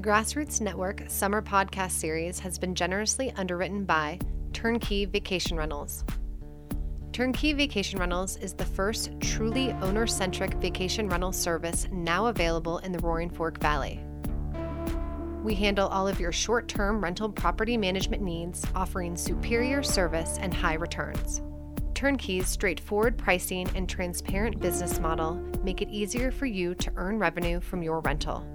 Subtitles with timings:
[0.00, 4.18] The Grassroots Network summer podcast series has been generously underwritten by
[4.54, 6.04] Turnkey Vacation Rentals.
[7.12, 12.92] Turnkey Vacation Rentals is the first truly owner centric vacation rental service now available in
[12.92, 14.02] the Roaring Fork Valley.
[15.44, 20.54] We handle all of your short term rental property management needs, offering superior service and
[20.54, 21.42] high returns.
[21.92, 27.60] Turnkey's straightforward pricing and transparent business model make it easier for you to earn revenue
[27.60, 28.46] from your rental.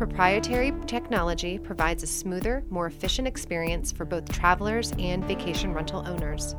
[0.00, 6.56] Proprietary technology provides a smoother, more efficient experience for both travelers and vacation rental owners.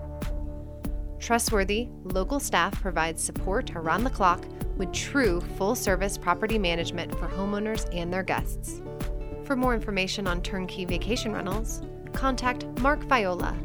[1.17, 4.45] Trustworthy, local staff provides support around the clock
[4.77, 8.79] with true full service property management for homeowners and their guests.
[9.43, 11.81] For more information on turnkey vacation rentals,
[12.13, 13.57] contact Mark Viola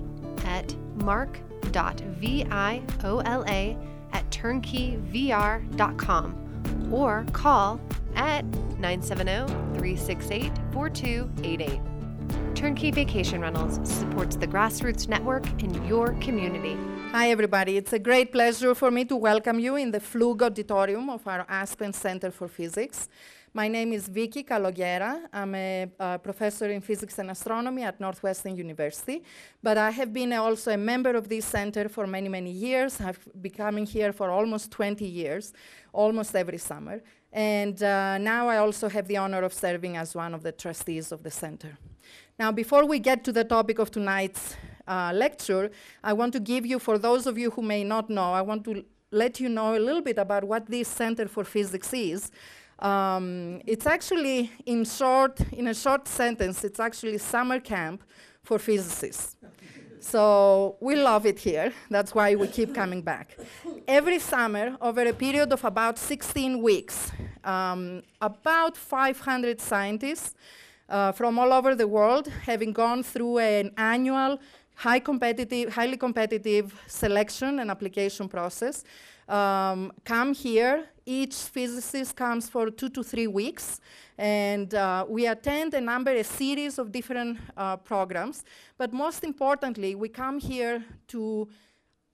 [0.47, 2.47] at mark.viola
[4.15, 6.43] at turnkeyvr.com
[6.91, 7.79] or call
[8.17, 8.45] at
[8.79, 9.47] 970
[9.79, 11.81] 368 4288.
[12.57, 16.77] Turnkey Vacation Rentals supports the Grassroots Network in your community.
[17.13, 17.77] Hi, everybody.
[17.77, 21.45] It's a great pleasure for me to welcome you in the Flug Auditorium of our
[21.49, 23.09] Aspen Center for Physics.
[23.57, 25.19] My name is Vicky Kalogera.
[25.33, 29.23] I'm a uh, professor in physics and astronomy at Northwestern University,
[29.63, 33.01] but I have been also a member of this center for many, many years.
[33.01, 35.55] I've been coming here for almost 20 years,
[35.93, 37.01] almost every summer.
[37.37, 41.13] And uh, now I also have the honor of serving as one of the trustees
[41.13, 41.77] of the center.
[42.39, 44.57] Now, before we get to the topic of tonight's
[44.89, 45.71] uh, lecture,
[46.03, 48.65] I want to give you, for those of you who may not know, I want
[48.65, 52.31] to let you know a little bit about what this Center for Physics is.
[52.79, 58.03] Um, it's actually, in short, in a short sentence, it's actually summer camp
[58.43, 59.37] for physicists.
[60.07, 61.73] So we love it here.
[61.91, 63.37] That's why we keep coming back.
[63.89, 67.11] Every summer, over a period of about 16 weeks,
[67.43, 70.37] um, about 500 scientists
[70.89, 74.39] uh, from all over the world, having gone through an annual
[74.77, 78.85] high competitive, highly competitive selection and application process,
[79.29, 80.85] um, come here.
[81.05, 83.81] Each physicist comes for two to three weeks,
[84.19, 88.45] and uh, we attend a number, a series of different uh, programs.
[88.77, 91.49] But most importantly, we come here to,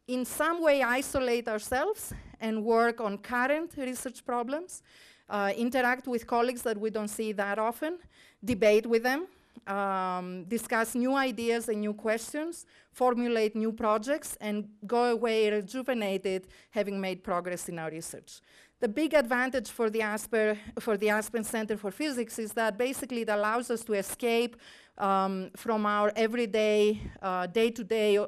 [0.06, 4.82] in some way, isolate ourselves and work on current research problems,
[5.30, 7.98] uh, interact with colleagues that we don't see that often,
[8.44, 9.26] debate with them,
[9.66, 17.00] um, discuss new ideas and new questions, formulate new projects, and go away rejuvenated, having
[17.00, 18.40] made progress in our research.
[18.80, 23.20] The big advantage for the, Asper, for the Aspen Center for Physics is that basically
[23.20, 24.56] it allows us to escape
[24.98, 28.26] um, from our everyday, uh, day-to-day uh,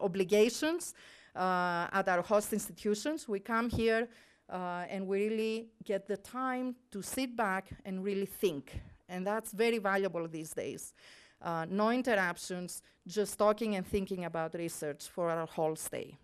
[0.00, 0.94] obligations
[1.36, 3.28] uh, at our host institutions.
[3.28, 4.08] We come here
[4.48, 9.52] uh, and we really get the time to sit back and really think and that's
[9.52, 10.94] very valuable these days.
[11.42, 16.16] Uh, no interruptions, just talking and thinking about research for our whole stay.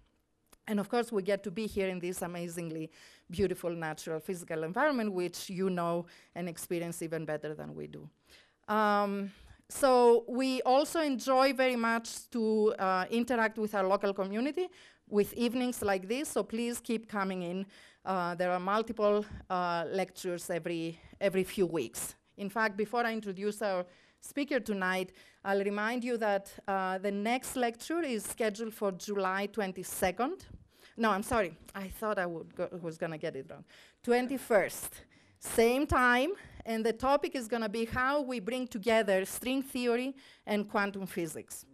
[0.69, 2.91] And of course, we get to be here in this amazingly
[3.31, 8.09] beautiful natural physical environment, which you know and experience even better than we do.
[8.69, 9.31] Um,
[9.69, 14.69] so we also enjoy very much to uh, interact with our local community
[15.09, 17.67] with evenings like this, so please keep coming in.
[18.05, 22.15] Uh, there are multiple uh, lectures every, every few weeks.
[22.37, 23.87] In fact, before I introduce our
[24.21, 25.13] speaker tonight,
[25.45, 30.41] I'll remind you that uh, the next lecture is scheduled for July 22nd.
[30.99, 31.57] No, I'm sorry.
[31.75, 33.65] I thought I go, was going to get it wrong.
[34.05, 34.91] 21st,
[35.39, 36.33] same time,
[36.65, 40.15] and the topic is going to be how we bring together string theory
[40.47, 41.65] and quantum physics.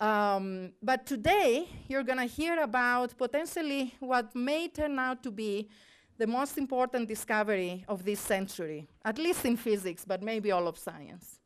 [0.00, 5.70] Um, but today, you're going to hear about potentially what may turn out to be
[6.16, 10.78] the most important discovery of this century, at least in physics, but maybe all of
[10.78, 11.40] science.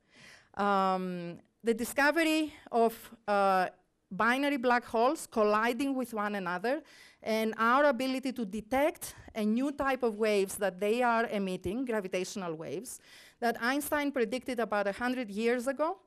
[0.54, 2.94] Um, the discovery of
[3.26, 3.68] uh,
[4.10, 6.82] binary black holes colliding with one another
[7.22, 12.54] and our ability to detect a new type of waves that they are emitting, gravitational
[12.54, 13.00] waves,
[13.40, 15.98] that Einstein predicted about 100 years ago.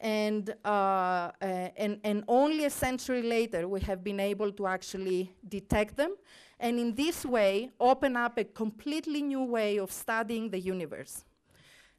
[0.00, 1.32] And, uh, uh,
[1.76, 6.14] and, and only a century later, we have been able to actually detect them
[6.60, 11.24] and in this way open up a completely new way of studying the universe.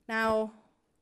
[0.07, 0.51] Now,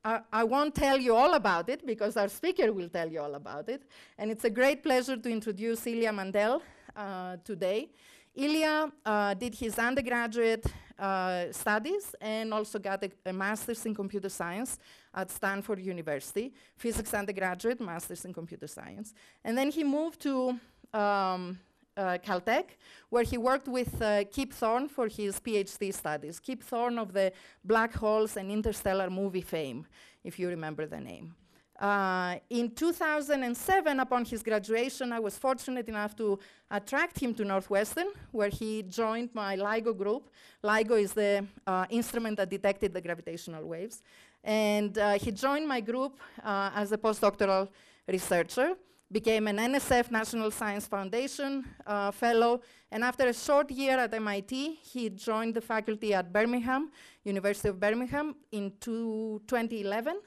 [0.04, 3.36] I, I, won't tell you all about it because our speaker will tell you all
[3.36, 3.84] about it.
[4.18, 6.62] And it's a great pleasure to introduce Ilya Mandel
[6.96, 7.90] uh, today.
[8.36, 10.66] Ilya uh, did his undergraduate
[11.00, 14.80] uh, studies and also got a, a, master's in computer science
[15.14, 19.14] at Stanford University, physics undergraduate, master's in computer science.
[19.44, 20.60] And then he moved to
[20.94, 21.60] um,
[21.98, 22.66] uh, Caltech,
[23.10, 26.40] where he worked with uh, Kip Thorne for his PhD studies.
[26.40, 27.34] Kip Thorne of the
[27.64, 29.86] Black Holes and Interstellar movie fame,
[30.24, 31.36] if you remember the name.
[31.80, 36.40] Uh, in 2007, upon his graduation, I was fortunate enough to
[36.72, 40.30] attract him to Northwestern, where he joined my LIGO group.
[40.64, 44.02] LIGO is the uh, instrument that detected the gravitational waves.
[44.44, 47.70] And uh, he joined my group uh, as a postdoctoral
[48.08, 48.74] researcher,
[49.12, 52.62] became an NSF National Science Foundation uh, fellow,
[52.92, 56.92] and after a short year at MIT, he joined the faculty at Birmingham,
[57.24, 60.20] University of Birmingham, in 2011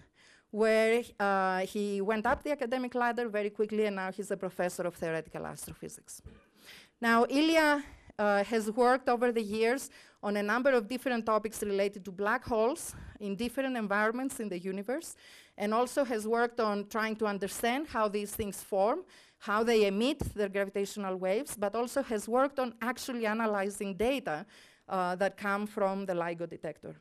[0.51, 4.83] where uh, he went up the academic ladder very quickly, and now he's a professor
[4.83, 6.23] of theoretical astrophysics.
[7.01, 7.85] Now, Ilya
[8.19, 9.91] uh, has worked over the years
[10.23, 14.59] on a number of different topics related to black holes in different environments in the
[14.59, 15.15] universe,
[15.61, 19.01] and also has worked on trying to understand how these things form,
[19.39, 24.47] how they emit their gravitational waves, but also has worked on actually analyzing data
[24.89, 26.97] uh, that come from the LIGO detector.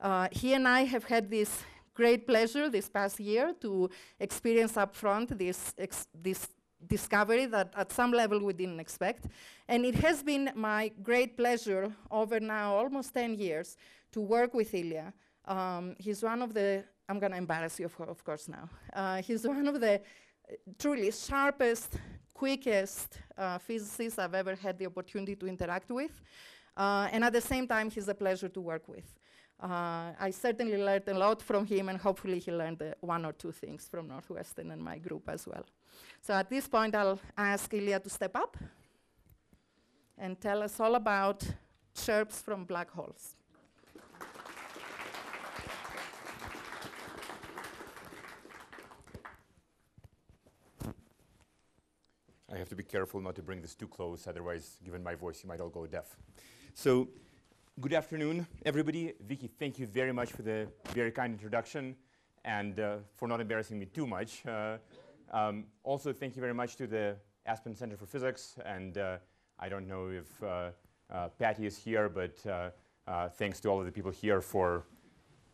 [0.00, 1.62] Uh, he and I have had this
[1.94, 3.88] great pleasure this past year to
[4.18, 5.72] experience upfront this,
[6.12, 6.48] this
[6.88, 9.26] discovery that at some level we didn't expect.
[9.68, 13.76] And it has been my great pleasure over now almost 10 years
[14.10, 15.12] to work with Ilya.
[15.44, 18.68] Um, he's one of the, I'm going to embarrass you, of, course, now.
[18.92, 21.98] Uh, he's one of the uh, truly sharpest,
[22.32, 26.12] quickest uh, physicists I've ever had the opportunity to interact with.
[26.76, 29.04] Uh, and at the same time, he's a pleasure to work with.
[29.62, 33.32] Uh, I certainly learned a lot from him, and hopefully he learned uh, one or
[33.32, 35.64] two things from Northwestern and my group as well.
[36.20, 38.56] So at this point, I'll ask Ilya to step up
[40.18, 41.44] and tell us all about
[41.94, 43.36] chirps from black holes.
[52.52, 55.42] I have to be careful not to bring this too close, otherwise, given my voice,
[55.42, 56.16] you might all go deaf.
[56.74, 57.08] So
[57.80, 59.14] Good afternoon, everybody.
[59.26, 61.96] Vicky, thank you very much for the very kind introduction
[62.44, 64.44] and uh, for not embarrassing me too much.
[64.46, 64.76] Uh,
[65.32, 67.16] um, also, thank you very much to the
[67.46, 68.56] Aspen Center for Physics.
[68.66, 69.16] And uh,
[69.58, 70.70] I don't know if uh,
[71.10, 74.84] uh, Patty is here, but uh, thanks to all of the people here for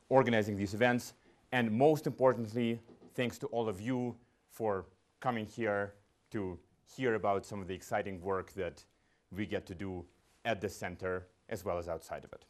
[0.08, 1.14] organizing these events.
[1.52, 2.80] And most importantly,
[3.14, 4.16] thanks to all of you
[4.50, 4.86] for
[5.20, 5.94] coming here
[6.32, 6.58] to
[6.96, 8.84] hear about some of the exciting work that
[9.30, 10.04] we get to do
[10.44, 12.44] at the center as well as outside of it.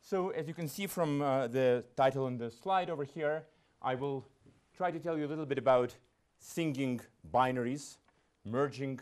[0.00, 3.44] So as you can see from uh, the title on the slide over here,
[3.80, 4.24] I will
[4.76, 5.94] try to tell you a little bit about
[6.38, 7.00] singing
[7.32, 7.96] binaries,
[8.44, 9.00] merging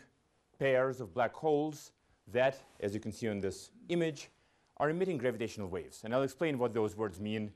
[0.59, 1.91] pairs of black holes
[2.31, 4.29] that, as you can see on this image,
[4.77, 6.01] are emitting gravitational waves.
[6.03, 7.51] And I'll explain what those words mean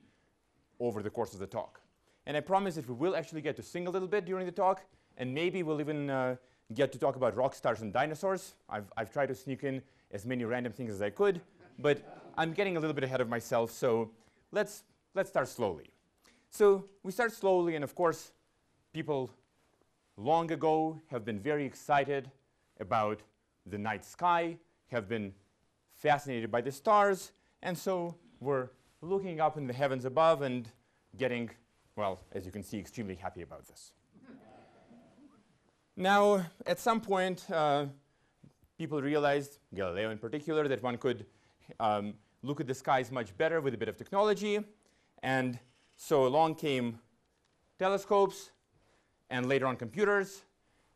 [0.79, 1.79] over the course of the talk.
[2.25, 4.51] And I promise that we will actually get to sing a little bit during the
[4.51, 4.81] talk,
[5.17, 6.35] and maybe we'll even uh,
[6.73, 8.55] get to talk about rock stars and dinosaurs.
[8.69, 9.81] I've, I've tried to sneak in
[10.11, 11.41] as many random things as I could,
[11.79, 11.99] but
[12.37, 14.11] I'm getting a little bit ahead of myself, so
[14.51, 14.83] let's,
[15.15, 15.89] let's start slowly.
[16.49, 18.31] So we start slowly, and of course,
[18.93, 19.29] people
[20.17, 22.31] long ago have been very excited
[22.79, 23.21] about
[23.65, 25.33] the night sky, have been
[25.93, 27.31] fascinated by the stars,
[27.61, 28.69] and so we're
[29.01, 30.69] looking up in the heavens above and
[31.17, 31.49] getting,
[31.95, 33.91] well, as you can see, extremely happy about this.
[35.97, 37.87] Now, at some point, uh,
[38.77, 41.25] people realized, Galileo in particular, that one could
[41.79, 42.13] um,
[42.43, 44.59] look at the skies much better with a bit of technology.
[45.23, 45.59] And
[45.95, 46.99] so along came
[47.79, 48.51] telescopes,
[49.31, 50.43] and later on computers,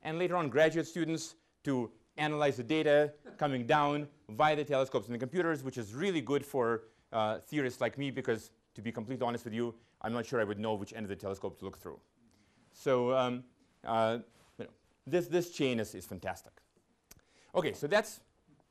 [0.03, 5.15] and later on graduate students to analyze the data coming down via the telescopes and
[5.15, 9.25] the computers, which is really good for uh, theorists like me because, to be completely
[9.25, 11.65] honest with you, I'm not sure I would know which end of the telescope to
[11.65, 11.99] look through.
[12.73, 13.43] So um,
[13.83, 14.19] uh,
[15.11, 16.53] this, this chain is, is fantastic.
[17.53, 18.21] Okay, so that's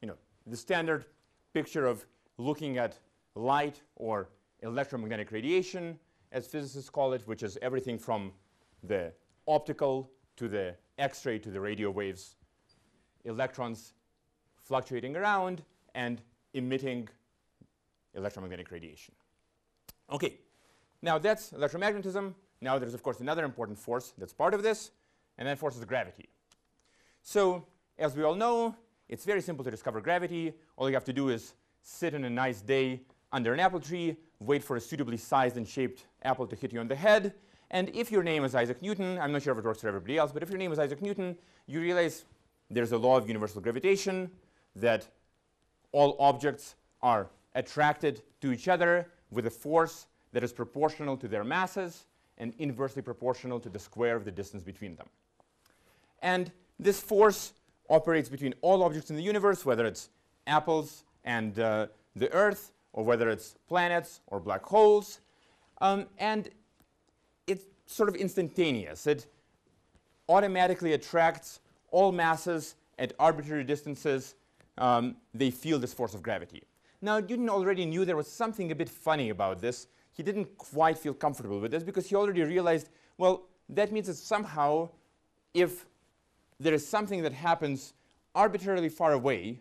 [0.00, 0.16] you know,
[0.46, 1.04] the standard
[1.52, 2.06] picture of
[2.38, 2.98] looking at
[3.34, 4.28] light or
[4.62, 5.98] electromagnetic radiation,
[6.32, 8.32] as physicists call it, which is everything from
[8.82, 9.12] the
[9.46, 12.36] optical to the X-ray to the radio waves,
[13.24, 13.94] electrons
[14.62, 15.62] fluctuating around
[15.94, 16.22] and
[16.54, 17.08] emitting
[18.14, 19.14] electromagnetic radiation.
[20.10, 20.38] Okay,
[21.02, 22.34] now that's electromagnetism.
[22.60, 24.90] Now there's, of course, another important force that's part of this,
[25.40, 26.28] and that forces gravity.
[27.22, 27.66] So
[27.98, 28.76] as we all know,
[29.08, 30.52] it's very simple to discover gravity.
[30.76, 33.00] All you have to do is sit on a nice day
[33.32, 36.78] under an apple tree, wait for a suitably sized and shaped apple to hit you
[36.78, 37.34] on the head.
[37.70, 40.18] And if your name is Isaac Newton, I'm not sure if it works for everybody
[40.18, 42.24] else, but if your name is Isaac Newton, you realize
[42.68, 44.30] there's a law of universal gravitation
[44.76, 45.08] that
[45.92, 51.44] all objects are attracted to each other with a force that is proportional to their
[51.44, 52.06] masses
[52.38, 55.08] and inversely proportional to the square of the distance between them.
[56.22, 57.52] And this force
[57.88, 60.08] operates between all objects in the universe, whether it's
[60.46, 61.86] apples and uh,
[62.16, 65.20] the Earth, or whether it's planets or black holes.
[65.80, 66.48] Um, and
[67.46, 69.06] it's sort of instantaneous.
[69.06, 69.26] It
[70.28, 71.60] automatically attracts
[71.90, 74.34] all masses at arbitrary distances.
[74.78, 76.62] Um, they feel this force of gravity.
[77.02, 79.86] Now, Newton already knew there was something a bit funny about this.
[80.12, 84.16] He didn't quite feel comfortable with this because he already realized, well, that means that
[84.16, 84.90] somehow
[85.54, 85.86] if
[86.60, 87.94] there is something that happens
[88.34, 89.60] arbitrarily far away,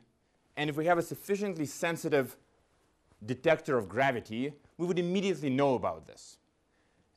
[0.57, 2.37] and if we have a sufficiently sensitive
[3.25, 6.37] detector of gravity, we would immediately know about this.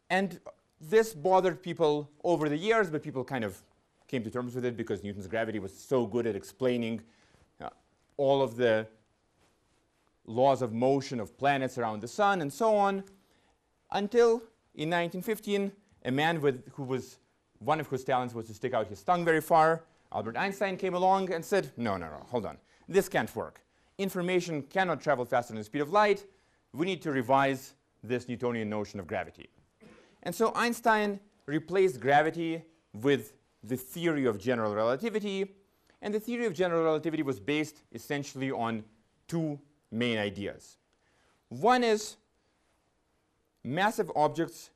[0.08, 0.40] And
[0.80, 3.60] this bothered people over the years, but people kind of
[4.08, 7.00] came to terms with it because Newton's gravity was so good at explaining
[7.60, 7.68] uh,
[8.16, 8.86] all of the
[10.26, 13.02] laws of motion of planets around the sun and so on,
[13.90, 14.42] until
[14.74, 15.72] in 1915,
[16.04, 17.18] a man with, who was
[17.64, 20.94] one of whose talents was to stick out his tongue very far, Albert Einstein came
[20.94, 22.58] along and said, no, no, no, hold on.
[22.88, 23.60] This can't work.
[23.98, 26.24] Information cannot travel faster than the speed of light.
[26.72, 29.48] We need to revise this Newtonian notion of gravity.
[30.22, 35.54] And so Einstein replaced gravity with the theory of general relativity.
[36.00, 38.84] And the theory of general relativity was based essentially on
[39.28, 39.58] two
[39.90, 40.78] main ideas.
[41.48, 42.16] One is
[43.62, 44.70] massive objects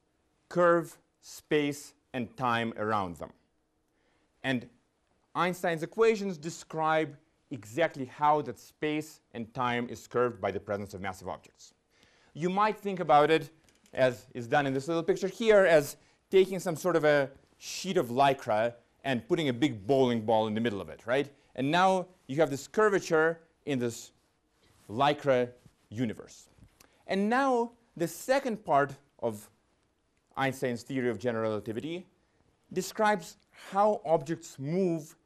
[0.49, 3.33] curve space and time around them.
[4.43, 4.69] And
[5.35, 7.17] Einstein's equations describe
[7.51, 11.75] exactly how that space and time is curved by the presence of massive objects.
[12.35, 13.51] You might think about it,
[13.93, 15.97] as is done in this little picture here, as
[16.31, 20.55] taking some sort of a sheet of lycra and putting a big bowling ball in
[20.55, 21.31] the middle of it, right?
[21.55, 24.11] And now you have this curvature in this
[24.91, 25.51] lycra
[25.89, 26.49] universe.
[27.07, 29.49] And now the second part of
[30.37, 32.07] Einstein's theory of general relativity
[32.73, 33.37] describes
[33.71, 35.17] how objects move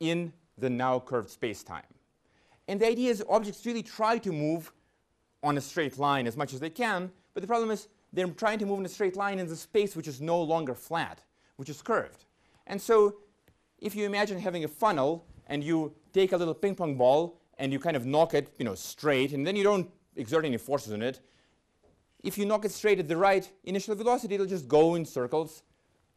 [0.00, 1.82] in the now curved space-time.
[2.68, 4.72] And the idea is objects really try to move
[5.42, 8.58] on a straight line as much as they can, but the problem is they're trying
[8.58, 11.22] to move in a straight line in the space which is no longer flat,
[11.56, 12.24] which is curved.
[12.66, 13.16] And so
[13.78, 17.72] if you imagine having a funnel and you take a little ping pong ball and
[17.72, 20.92] you kind of knock it you know, straight, and then you don't exert any forces
[20.92, 21.20] on it,
[22.22, 25.62] if you knock it straight at the right initial velocity, it'll just go in circles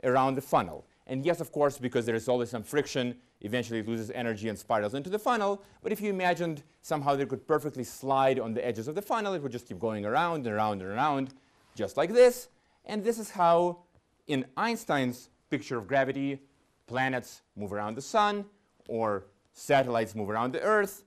[0.03, 0.85] around the funnel.
[1.07, 4.57] And yes, of course, because there is always some friction, eventually it loses energy and
[4.57, 5.61] spirals into the funnel.
[5.81, 9.33] But if you imagined somehow they could perfectly slide on the edges of the funnel,
[9.33, 11.33] it would just keep going around and around and around,
[11.75, 12.47] just like this.
[12.85, 13.79] And this is how,
[14.27, 16.39] in Einstein's picture of gravity,
[16.87, 18.45] planets move around the sun,
[18.87, 21.03] or satellites move around the Earth,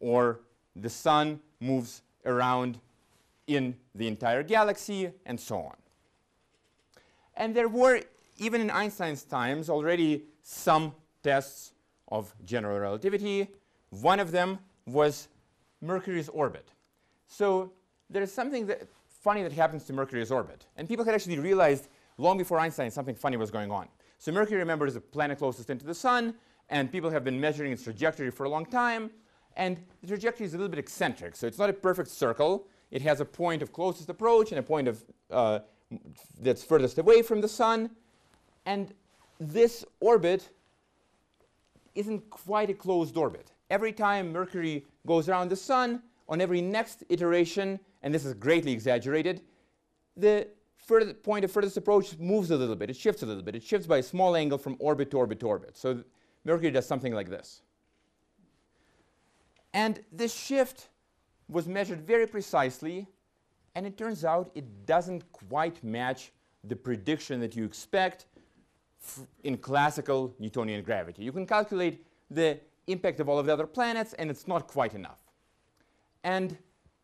[0.00, 0.40] or
[0.76, 2.78] the sun moves around
[3.46, 5.76] in the entire galaxy, and so on.
[7.36, 8.02] And there were
[8.38, 11.72] even in Einstein's times, already some tests
[12.08, 13.48] of general relativity.
[13.90, 15.28] One of them was
[15.80, 16.68] Mercury's orbit.
[17.26, 17.72] So
[18.10, 18.82] there is something that
[19.22, 20.66] funny that happens to Mercury's orbit.
[20.76, 23.88] And people had actually realized long before Einstein something funny was going on.
[24.18, 26.34] So Mercury, remember, is the planet closest into the sun,
[26.68, 29.10] and people have been measuring its trajectory for a long time.
[29.56, 31.36] And the trajectory is a little bit eccentric.
[31.36, 32.66] So it's not a perfect circle.
[32.92, 35.60] It has a point of closest approach and a point of uh,
[36.40, 37.90] that's furthest away from the sun.
[38.64, 38.94] And
[39.40, 40.48] this orbit
[41.94, 43.50] isn't quite a closed orbit.
[43.70, 48.72] Every time Mercury goes around the Sun, on every next iteration, and this is greatly
[48.72, 49.42] exaggerated,
[50.16, 50.46] the
[51.22, 52.90] point of furthest approach moves a little bit.
[52.90, 53.54] It shifts a little bit.
[53.54, 55.76] It shifts by a small angle from orbit to orbit to orbit.
[55.76, 56.02] So
[56.44, 57.62] Mercury does something like this.
[59.74, 60.88] And this shift
[61.52, 63.06] was measured very precisely,
[63.74, 66.32] and it turns out it doesn't quite match
[66.64, 68.26] the prediction that you expect
[69.44, 71.24] in classical Newtonian gravity.
[71.24, 74.94] You can calculate the impact of all of the other planets, and it's not quite
[74.94, 75.18] enough.
[76.24, 76.56] And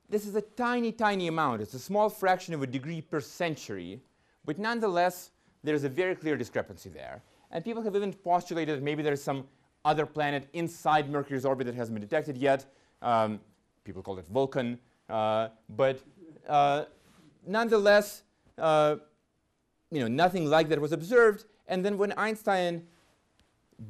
[0.08, 1.60] this is a tiny, tiny amount.
[1.60, 4.00] It's a small fraction of a degree per century,
[4.44, 5.30] but nonetheless,
[5.64, 7.22] there's a very clear discrepancy there.
[7.50, 9.46] And people have even postulated that maybe there's some
[9.84, 12.66] other planet inside Mercury's orbit that hasn't been detected yet.
[13.02, 13.40] Um,
[13.88, 14.78] people call it Vulcan.
[15.08, 15.98] Uh, but
[16.46, 16.84] uh,
[17.46, 18.22] nonetheless,
[18.58, 18.96] uh,
[19.90, 21.46] you know, nothing like that was observed.
[21.68, 22.86] And then when Einstein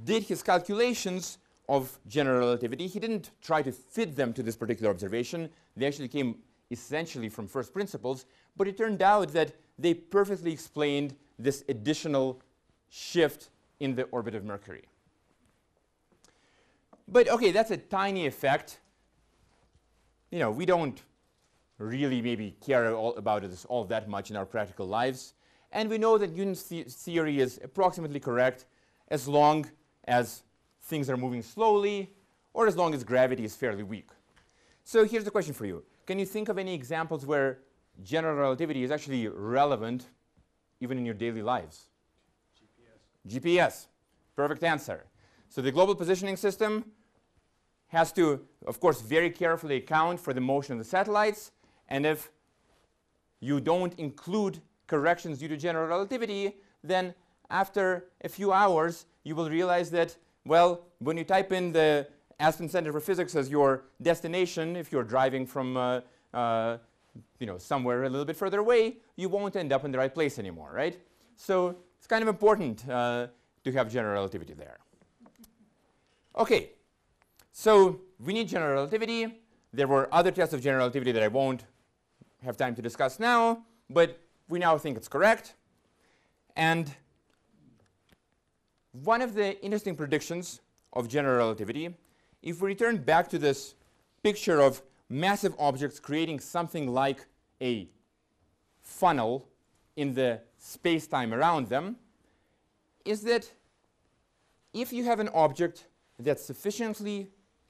[0.04, 1.38] did his calculations
[1.68, 5.50] of general relativity, he didn't try to fit them to this particular observation.
[5.76, 6.36] They actually came
[6.70, 8.24] essentially from first principles,
[8.56, 12.40] but it turned out that they perfectly explained this additional
[12.88, 13.50] shift
[13.80, 14.84] in the orbit of Mercury.
[17.08, 18.78] But okay, that's a tiny effect.
[20.30, 21.02] You know, we don't
[21.78, 25.34] really maybe care all about this all that much in our practical lives.
[25.72, 28.66] And we know that Newton's the theory is approximately correct
[29.08, 29.66] as long
[30.04, 30.42] as
[30.82, 32.12] things are moving slowly,
[32.54, 34.08] or as long as gravity is fairly weak.
[34.84, 35.84] So here's the question for you.
[36.06, 37.58] Can you think of any examples where
[38.02, 40.06] general relativity is actually relevant
[40.80, 41.88] even in your daily lives?
[43.28, 43.42] GPS.
[43.42, 43.86] GPS.
[44.34, 45.04] Perfect answer.
[45.48, 46.84] So the global positioning system
[47.88, 51.52] has to, of course, very carefully account for the motion of the satellites.
[51.88, 52.30] And if
[53.40, 57.14] you don't include corrections due to general relativity, then
[57.50, 62.06] after a few hours, you will realize that, well, when you type in the
[62.40, 66.00] Aspen Center for Physics as your destination, if you're driving from uh,
[66.34, 66.78] uh,
[67.38, 70.12] you know, somewhere a little bit further away, you won't end up in the right
[70.12, 70.98] place anymore, right?
[71.36, 73.28] So it's kind of important uh,
[73.64, 74.78] to have general relativity there.
[76.36, 76.70] Okay,
[77.52, 79.42] so we need general relativity.
[79.72, 81.64] There were other tests of general relativity that I won't
[82.42, 85.54] have time to discuss now, but we now think it's correct.
[86.56, 86.94] And
[88.92, 90.60] one of the interesting predictions
[90.92, 91.94] of general relativity,
[92.42, 93.74] if we return back to this
[94.22, 97.26] picture of massive objects creating something like
[97.60, 97.88] a
[98.82, 99.48] funnel
[99.96, 101.96] in the space-time around them,
[103.04, 103.52] is that
[104.72, 105.86] if you have an object
[106.18, 107.28] that's sufficiently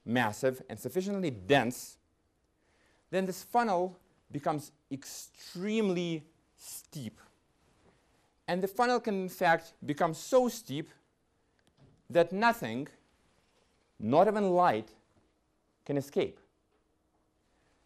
[0.08, 1.98] massive and sufficiently dense,
[3.10, 3.96] then this funnel
[4.32, 6.24] becomes extremely
[6.56, 7.20] steep.
[8.48, 10.88] And the funnel can, in fact, become so steep
[12.08, 12.88] that nothing,
[14.00, 14.88] not even light,
[15.84, 16.38] can escape.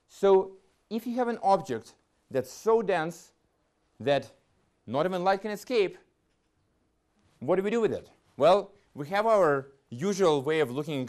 [0.09, 0.53] So
[0.89, 1.95] if you have an object
[2.31, 3.33] that's so dense
[3.99, 4.31] that
[4.87, 5.99] not even light can escape,
[7.41, 8.09] what do we do with it?
[8.37, 11.09] Well, we have our usual way of looking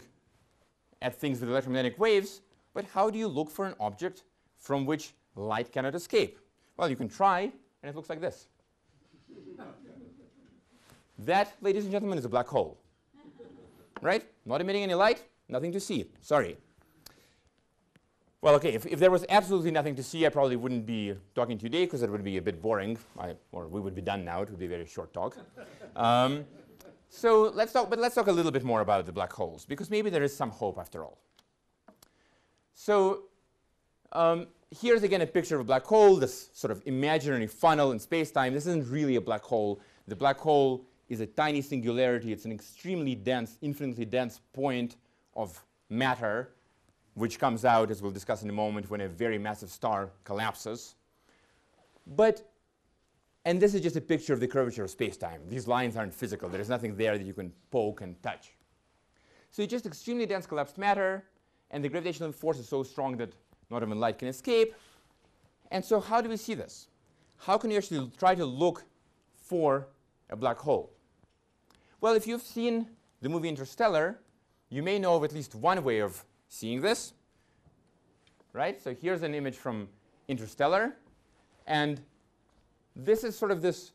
[1.02, 2.40] at things with electromagnetic waves,
[2.72, 4.24] but how do you look for an object
[4.58, 6.38] from which light cannot escape?
[6.76, 8.48] Well, you can try, and it looks like this.
[11.18, 12.78] that, ladies and gentlemen, is a black hole.
[14.02, 14.24] right?
[14.44, 16.10] Not emitting any light, nothing to see.
[16.20, 16.56] Sorry.
[18.44, 21.56] Well, okay, if, if there was absolutely nothing to see, I probably wouldn't be talking
[21.56, 24.42] today because it would be a bit boring, I, or we would be done now.
[24.42, 25.38] It would be a very short talk.
[25.96, 26.44] Um,
[27.16, 29.88] so let's talk, but let's talk a little bit more about the black holes, because
[29.88, 31.18] maybe there is some hope after all.
[32.74, 33.22] So
[34.12, 34.48] um,
[34.80, 38.52] here's again a picture of a black hole, this sort of imaginary funnel in space-time.
[38.52, 39.80] This isn't really a black hole.
[40.08, 42.32] The black hole is a tiny singularity.
[42.32, 44.96] It's an extremely dense, infinitely dense point
[45.36, 46.50] of matter,
[47.14, 50.96] which comes out, as we'll discuss in a moment, when a very massive star collapses.
[52.06, 52.42] But
[53.44, 55.42] and this is just a picture of the curvature of space-time.
[55.48, 56.48] These lines aren't physical.
[56.48, 58.54] There is nothing there that you can poke and touch.
[59.50, 61.24] So it's just extremely dense collapsed matter,
[61.70, 63.32] and the gravitational force is so strong that
[63.70, 64.74] not even light can escape.
[65.70, 66.88] And so how do we see this?
[67.38, 68.84] How can you actually try to look
[69.34, 69.88] for
[70.30, 70.90] a black hole?
[72.00, 72.88] Well, if you've seen
[73.20, 74.18] the movie Interstellar,
[74.68, 77.12] you may know of at least one way of seeing this.
[78.52, 78.80] Right?
[78.82, 79.88] So here's an image from
[80.28, 80.96] Interstellar.
[81.66, 82.00] And
[82.96, 83.92] this is sort of this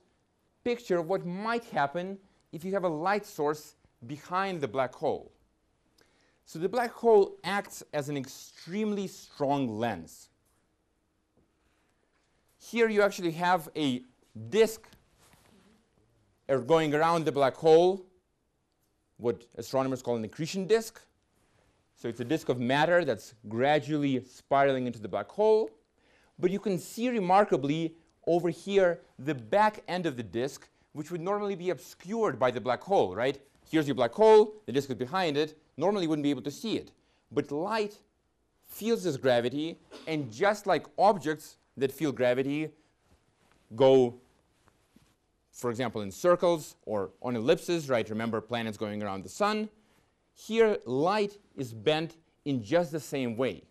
[0.64, 2.18] picture of what might happen
[2.52, 5.32] if you have a light source behind the black hole.
[6.46, 10.30] So the black hole acts as an extremely strong lens.
[12.58, 14.02] Here you actually have a
[14.50, 14.88] disk
[16.50, 18.06] uh, going around the black hole,
[19.18, 21.02] what astronomers call an accretion disk.
[21.96, 25.70] So it's a disk of matter that's gradually spiraling into the black hole.
[26.40, 27.96] But you can see remarkably
[28.28, 32.62] over here the back end of the disk, which would normally be obscured by the
[32.62, 33.40] black hole, right?
[33.70, 35.58] Here's your black hole, the disk is behind it.
[35.78, 36.92] Normally wouldn't be able to see it.
[37.32, 38.00] But light
[38.66, 39.78] feels this gravity,
[40.08, 42.70] and just like objects that feel gravity
[43.76, 44.16] go,
[45.52, 48.10] for example, in circles or on ellipses, right?
[48.10, 49.70] Remember planets going around the sun.
[50.34, 53.64] Here, light is bent in just the same way.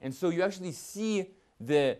[0.00, 1.98] And so you actually see the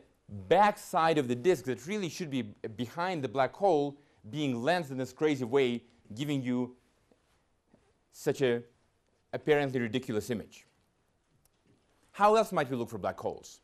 [0.49, 3.99] backside of the disk that really should be behind the black hole
[4.31, 5.83] being lensed in this crazy way,
[6.15, 6.77] giving you
[8.13, 8.63] such a
[9.33, 10.67] apparently ridiculous image.
[12.13, 13.61] How else might we look for black holes?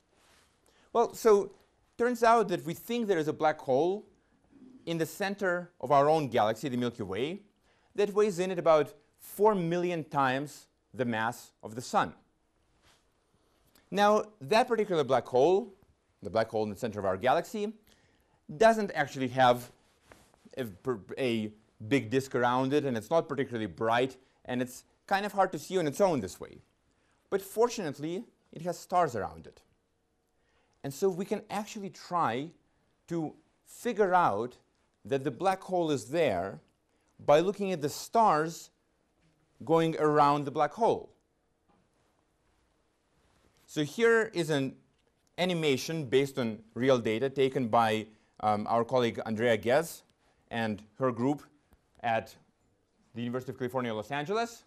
[0.92, 1.52] Well, so
[1.96, 4.06] turns out that we think there is a black hole
[4.86, 7.42] in the center of our own galaxy, the Milky Way,
[7.94, 12.14] that weighs in at about 4 million times the mass of the sun.
[13.90, 15.74] Now, that particular black hole
[16.22, 17.72] the black hole in the center of our galaxy,
[18.56, 19.70] doesn't actually have
[20.56, 20.66] a,
[21.18, 21.52] a,
[21.86, 25.58] big disk around it, and it's not particularly bright, and it's kind of hard to
[25.60, 26.58] see on its own this way.
[27.30, 29.60] But fortunately, it has stars around it.
[30.82, 32.50] And so we can actually try
[33.06, 34.56] to figure out
[35.04, 36.60] that the black hole is there
[37.24, 38.70] by looking at the stars
[39.64, 41.10] going around the black hole.
[43.66, 44.76] So here is an
[45.38, 48.06] animation based on real data taken by
[48.40, 50.02] um, our colleague Andrea Ghez
[50.50, 51.42] and her group
[52.02, 52.34] at
[53.14, 54.64] the University of California, Los Angeles.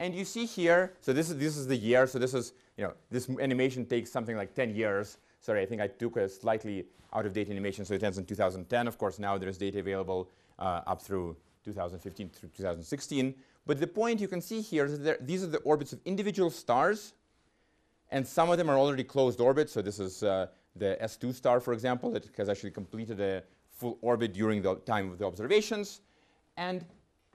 [0.00, 2.84] And you see here, so this is, this is the year, so this is, you
[2.84, 5.18] know, this animation takes something like 10 years.
[5.40, 8.24] Sorry, I think I took a slightly out of date animation, so it ends in
[8.24, 8.88] 2010.
[8.88, 13.34] Of course, now there's data available uh, up through 2015 through 2016.
[13.66, 16.50] But the point you can see here is that these are the orbits of individual
[16.50, 17.14] stars,
[18.14, 19.72] and some of them are already closed orbits.
[19.72, 20.46] So this is uh,
[20.76, 25.10] the S2 star, for example, that has actually completed a full orbit during the time
[25.10, 26.00] of the observations.
[26.56, 26.84] And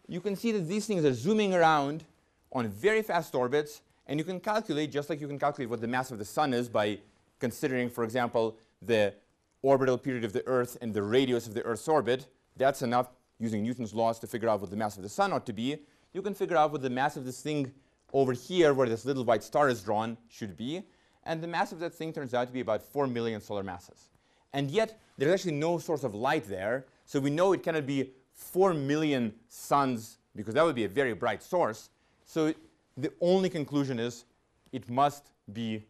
[0.07, 2.05] you can see that these things are zooming around
[2.53, 5.87] on very fast orbits, and you can calculate, just like you can calculate what the
[5.87, 6.97] mass of the sun is by
[7.39, 9.13] considering, for example, the
[9.61, 12.27] orbital period of the Earth and the radius of the Earth's orbit.
[12.55, 15.45] That's enough using Newton's laws to figure out what the mass of the sun ought
[15.45, 15.79] to be.
[16.13, 17.73] You can figure out what the mass of this thing
[18.13, 20.83] over here, where this little white star is drawn, should be.
[21.23, 24.09] And the mass of that thing turns out to be about 4 million solar masses.
[24.53, 28.11] And yet, there's actually no source of light there, so we know it cannot be
[28.33, 31.89] 4 million suns, because that would be a very bright source.
[32.25, 32.53] So
[32.97, 34.25] the only conclusion is
[34.71, 35.85] it must be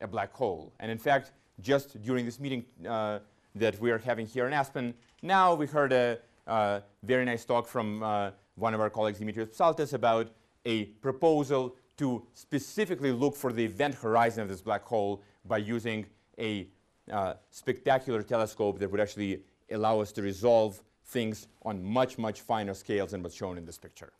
[0.00, 0.72] a black hole.
[0.80, 3.20] And in fact, just during this meeting uh,
[3.54, 7.66] that we are having here in Aspen, now we heard a uh, very nice talk
[7.66, 10.30] from uh, one of our colleagues, Dimitrios Psaltis, about
[10.64, 16.06] a proposal to specifically look for the event horizon of this black hole by using
[16.38, 16.66] a
[17.12, 22.74] uh, spectacular telescope that would actually allow us to resolve things on much, much finer
[22.74, 24.12] scales than what's shown in this picture.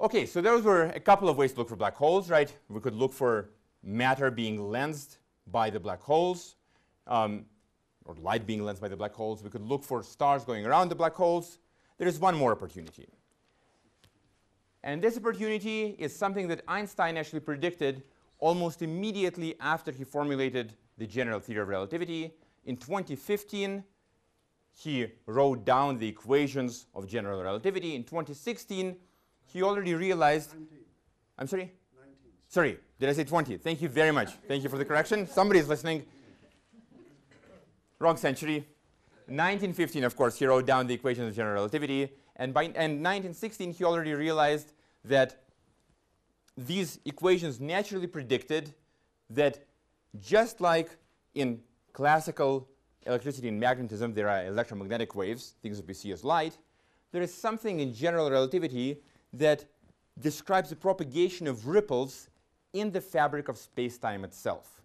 [0.00, 2.52] Okay, so those were a couple of ways to look for black holes, right?
[2.68, 3.50] We could look for
[3.82, 6.56] matter being lensed by the black holes,
[7.06, 7.46] um,
[8.04, 9.42] or light being lensed by the black holes.
[9.42, 11.58] We could look for stars going around the black holes.
[11.98, 13.08] There is one more opportunity.
[14.86, 18.04] And this opportunity is something that Einstein actually predicted
[18.38, 22.32] almost immediately after he formulated the general theory of relativity.
[22.66, 23.82] In 2015,
[24.70, 27.96] he wrote down the equations of general relativity.
[27.96, 28.94] In 2016,
[29.52, 30.50] he already realized.
[30.50, 30.78] 19.
[31.36, 31.72] I'm sorry?
[31.98, 32.14] 19.
[32.46, 33.56] Sorry, did I say 20?
[33.56, 34.34] Thank you very much.
[34.46, 35.26] Thank you for the correction.
[35.26, 36.04] Somebody is listening.
[37.98, 38.68] Wrong century.
[39.26, 42.12] 1915, of course, he wrote down the equations of general relativity.
[42.36, 44.74] And by and 1916, he already realized
[45.06, 45.42] that
[46.56, 48.74] these equations naturally predicted
[49.30, 49.64] that
[50.20, 50.96] just like
[51.34, 51.60] in
[51.92, 52.68] classical
[53.04, 56.58] electricity and magnetism, there are electromagnetic waves, things that we see as light,
[57.12, 58.98] there is something in general relativity
[59.32, 59.64] that
[60.18, 62.28] describes the propagation of ripples
[62.72, 64.82] in the fabric of space-time itself.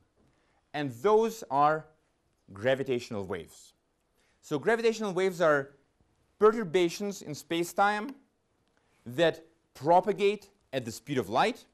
[0.74, 1.86] And those are
[2.54, 3.74] gravitational waves.
[4.42, 5.72] So gravitational waves are
[6.40, 8.16] perturbations in space-time
[9.06, 11.66] that propagate at the speed of light.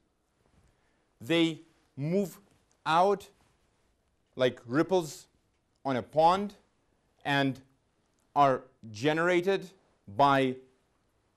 [1.20, 1.62] They
[1.96, 2.38] move
[2.86, 3.28] out
[4.36, 5.26] like ripples
[5.84, 6.54] on a pond
[7.24, 7.60] and
[8.36, 9.70] are generated
[10.16, 10.54] by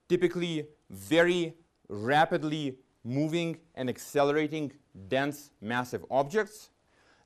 [0.08, 1.54] typically very
[1.88, 4.72] rapidly moving and accelerating
[5.08, 6.70] dense massive objects.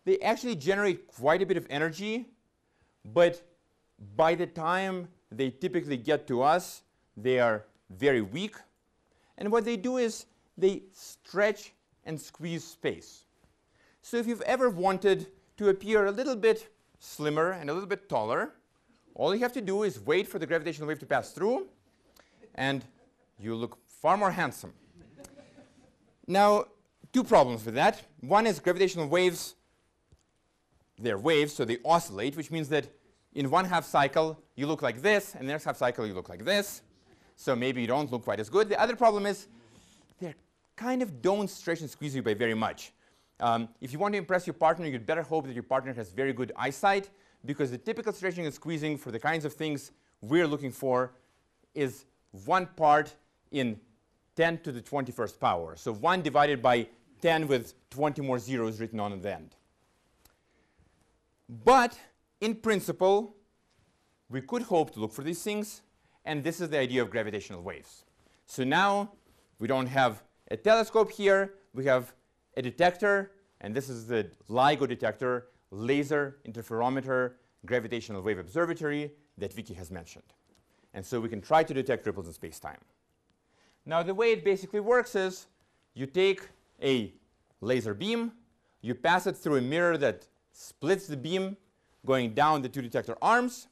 [0.04, 2.26] They actually generate quite a bit of energy,
[3.04, 3.42] but
[4.16, 6.82] by the time they typically get to us,
[7.16, 8.56] they are very weak.
[9.38, 11.72] And what they do is they stretch
[12.04, 13.24] and squeeze space.
[14.02, 16.68] So if you've ever wanted to appear a little bit
[16.98, 18.52] slimmer and a little bit taller,
[19.14, 21.66] all you have to do is wait for the gravitational wave to pass through,
[22.54, 22.84] and
[23.38, 24.72] you look far more handsome.
[26.26, 26.66] now,
[27.12, 28.02] two problems with that.
[28.20, 29.54] One is gravitational waves,
[30.98, 32.88] they're waves, so they oscillate, which means that
[33.34, 36.28] in one half cycle, you look like this, and the next half cycle, you look
[36.28, 36.82] like this.
[37.36, 38.68] So maybe you don't look quite as good.
[38.68, 39.46] The other problem is
[40.20, 40.34] they
[40.74, 42.92] kind of don't stretch and squeeze you by very much.
[43.38, 46.10] Um, if you want to impress your partner, you'd better hope that your partner has
[46.10, 47.10] very good eyesight,
[47.44, 51.12] because the typical stretching and squeezing for the kinds of things we're looking for
[51.74, 52.06] is
[52.44, 53.14] one part
[53.52, 53.78] in
[54.36, 55.76] 10 to the 21st power.
[55.76, 56.88] So 1 divided by
[57.20, 59.54] 10 with 20 more zeros written on the end.
[61.64, 61.98] But
[62.40, 63.36] in principle,
[64.28, 65.82] we could hope to look for these things,
[66.26, 68.04] and this is the idea of gravitational waves.
[68.44, 69.12] So now
[69.58, 72.12] we don't have a telescope here, we have
[72.56, 77.34] a detector, and this is the LIGO detector, Laser Interferometer
[77.64, 80.24] Gravitational Wave Observatory that Vicky has mentioned.
[80.94, 82.78] And so we can try to detect ripples in space-time.
[83.84, 85.46] Now the way it basically works is
[85.94, 86.42] you take
[86.82, 87.14] a
[87.60, 88.32] laser beam,
[88.80, 91.56] you pass it through a mirror that splits the beam
[92.04, 93.68] going down the two detector arms,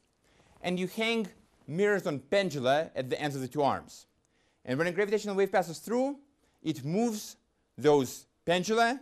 [0.62, 1.26] and you hang
[1.66, 4.06] mirrors on pendula at the ends of the two arms.
[4.64, 6.18] And when a gravitational wave passes through,
[6.62, 7.36] it moves
[7.76, 9.00] those pendula,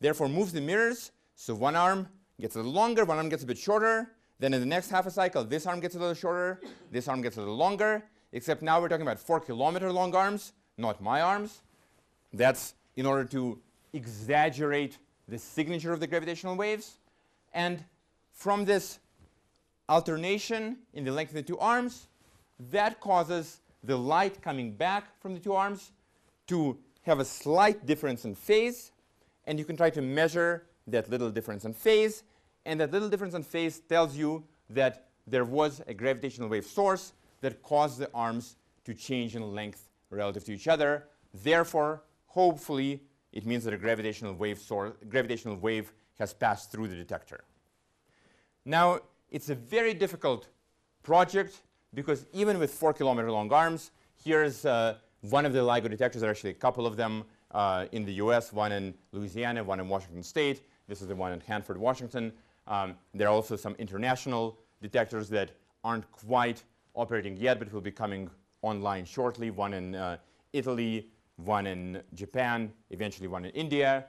[0.00, 1.12] therefore moves the mirrors.
[1.34, 2.08] So one arm
[2.40, 4.12] gets a little longer, one arm gets a bit shorter.
[4.38, 7.22] Then in the next half a cycle, this arm gets a little shorter, this arm
[7.22, 11.22] gets a little longer, except now we're talking about four kilometer long arms, not my
[11.22, 11.62] arms.
[12.32, 13.58] That's in order to
[13.92, 16.98] exaggerate the signature of the gravitational waves.
[17.54, 17.84] And
[18.32, 18.98] from this
[19.88, 22.08] alternation in the length of the two arms,
[22.70, 25.92] that causes the light coming back from the two arms
[26.46, 28.90] to have a slight difference in phase.
[29.44, 32.24] And you can try to measure that little difference in phase.
[32.64, 37.12] And that little difference in phase tells you that there was a gravitational wave source
[37.40, 41.04] that caused the arms to change in length relative to each other.
[41.34, 46.96] Therefore, hopefully, it means that a gravitational wave, source, gravitational wave has passed through the
[46.96, 47.44] detector.
[48.64, 50.48] Now, it's a very difficult
[51.02, 51.62] project
[51.94, 53.90] because even with four kilometer long arms,
[54.24, 57.86] here's uh, one of the LIGO detectors, there are actually a couple of them uh,
[57.92, 60.62] in the US, one in Louisiana, one in Washington State.
[60.88, 62.32] This is the one in Hanford, Washington.
[62.66, 65.50] Um, there are also some international detectors that
[65.84, 66.62] aren't quite
[66.94, 68.28] operating yet, but will be coming
[68.62, 69.50] online shortly.
[69.50, 70.16] One in uh,
[70.52, 74.06] Italy, one in Japan, eventually one in India.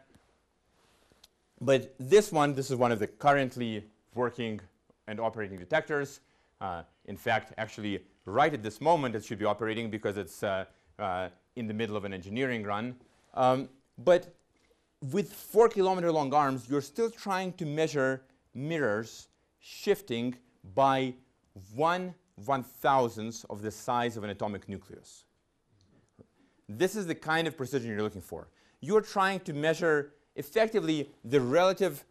[1.62, 4.60] But this one, this is one of the currently working
[5.08, 6.22] and operating detectors.
[6.60, 10.66] Uh, in fact, actually, right at this moment, it should be operating because it's uh,
[11.00, 12.96] uh, in the middle of an engineering run.
[13.34, 14.36] Um, but
[15.12, 19.28] with four kilometer long arms, you're still trying to measure mirrors
[19.60, 20.36] shifting
[20.76, 21.14] by
[21.76, 22.14] one
[22.46, 25.26] one thousandth of the size of an atomic nucleus.
[26.70, 28.50] This is the kind of precision you're looking for.
[28.82, 32.06] You're trying to measure effectively the relative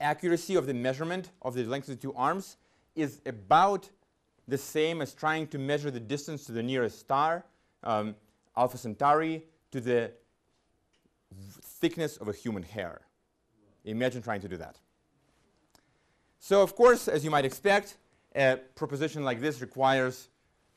[0.00, 2.56] accuracy of the measurement of the length of the two arms
[2.96, 3.88] is about
[4.48, 7.44] the same as trying to measure the distance to the nearest star,
[7.84, 8.14] um,
[8.56, 10.10] Alpha Centauri, to the
[11.62, 13.02] thickness of a human hair.
[13.84, 14.76] Imagine trying to do that.
[16.38, 17.96] So, of course, as you might expect,
[18.34, 20.28] a proposition like this requires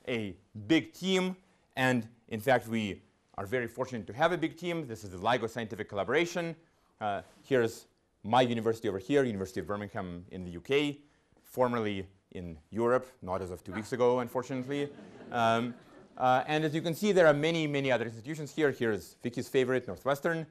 [0.08, 0.36] a
[0.68, 1.36] big team,
[1.76, 3.02] and in fact, we
[3.38, 4.88] are very fortunate to have a big team.
[4.88, 6.56] This is the LIGO Scientific Collaboration.
[7.02, 7.86] Uh, here's
[8.24, 10.96] my university over here, University of Birmingham in the UK,
[11.44, 14.90] formerly in Europe, not as of two weeks ago, unfortunately.
[15.32, 15.74] Um,
[16.18, 18.72] uh, and as you can see, there are many, many other institutions here.
[18.72, 20.46] Here's Vicky's favorite, Northwestern.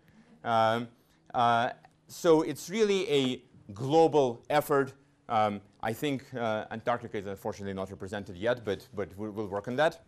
[0.44, 0.88] Um,
[1.34, 1.70] uh,
[2.08, 4.92] so it's really a global effort.
[5.28, 9.68] Um, I think uh, Antarctica is unfortunately not represented yet, but, but we'll, we'll work
[9.68, 10.04] on that.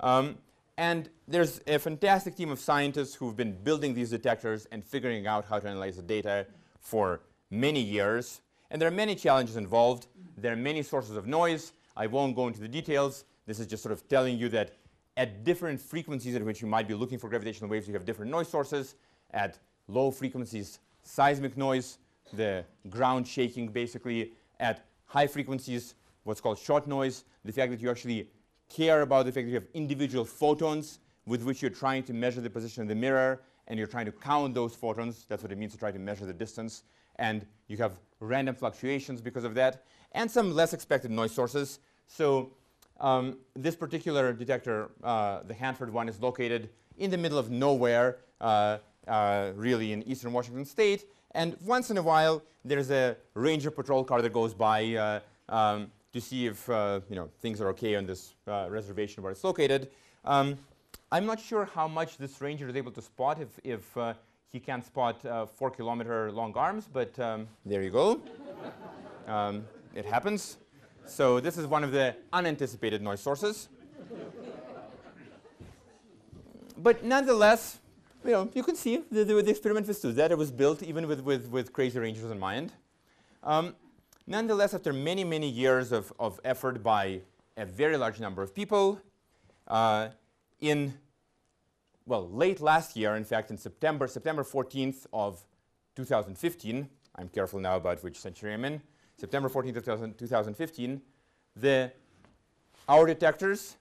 [0.00, 0.38] Um,
[0.78, 5.44] and there's a fantastic team of scientists who've been building these detectors and figuring out
[5.44, 6.46] how to analyze the data
[6.82, 8.42] for many years.
[8.70, 10.08] And there are many challenges involved.
[10.36, 11.72] There are many sources of noise.
[11.96, 13.24] I won't go into the details.
[13.46, 14.72] This is just sort of telling you that
[15.16, 18.30] at different frequencies at which you might be looking for gravitational waves, you have different
[18.30, 18.96] noise sources.
[19.30, 21.98] At low frequencies, seismic noise,
[22.32, 24.32] the ground shaking basically.
[24.58, 28.28] At high frequencies, what's called shot noise, the fact that you actually
[28.68, 32.40] care about the fact that you have individual photons with which you're trying to measure
[32.40, 35.24] the position of the mirror and you're trying to count those photons.
[35.28, 36.82] That's what it means to try to measure the distance.
[37.16, 41.80] And you have random fluctuations because of that, and some less expected noise sources.
[42.06, 42.52] So
[43.00, 48.18] um, this particular detector, uh, the Hanford one, is located in the middle of nowhere,
[48.40, 51.04] uh, uh, really in eastern Washington state.
[51.32, 55.90] And once in a while, there's a ranger patrol car that goes by uh, um,
[56.12, 59.44] to see if uh, you know, things are okay on this uh, reservation where it's
[59.44, 59.90] located.
[60.24, 60.58] Um,
[61.12, 64.14] I'm not sure how much this ranger is able to spot if, if uh,
[64.48, 68.22] he can spot uh, four kilometer long arms, but um, there you go.
[69.26, 70.56] um, it happens.
[71.04, 73.68] So this is one of the unanticipated noise sources.
[76.78, 77.78] but nonetheless,
[78.24, 81.06] you know, you can see the, the, the experiment with that it was built even
[81.06, 82.72] with, with, with crazy rangers in mind.
[83.42, 83.74] Um,
[84.26, 87.20] nonetheless, after many, many years of, of effort by
[87.58, 88.98] a very large number of people,
[89.68, 90.08] uh,
[90.62, 90.94] in
[92.06, 95.44] well, late last year, in fact, in September, September 14th of
[95.96, 98.80] 2015, I'm careful now about which century I'm in,
[99.18, 101.00] September 14th of 2015,
[101.56, 101.92] the,
[102.88, 103.76] our detectors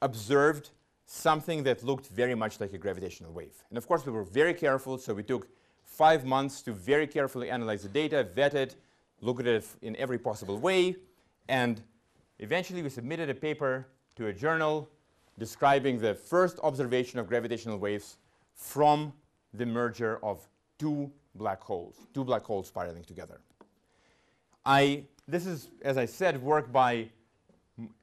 [0.00, 0.70] observed
[1.06, 3.62] something that looked very much like a gravitational wave.
[3.68, 5.48] And of course, we were very careful, so we took
[5.82, 8.76] five months to very carefully analyze the data, vet it,
[9.20, 10.96] look at it in every possible way,
[11.48, 11.82] and
[12.38, 14.88] eventually we submitted a paper to a journal
[15.38, 18.18] describing the first observation of gravitational waves
[18.54, 19.12] from
[19.54, 20.46] the merger of
[20.78, 23.40] two black holes, two black holes spiraling together.
[24.64, 27.08] I, this is, as I said, work by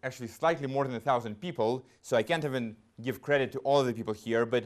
[0.04, 3.80] actually slightly more than a thousand people, so I can't even give credit to all
[3.80, 4.66] of the people here, but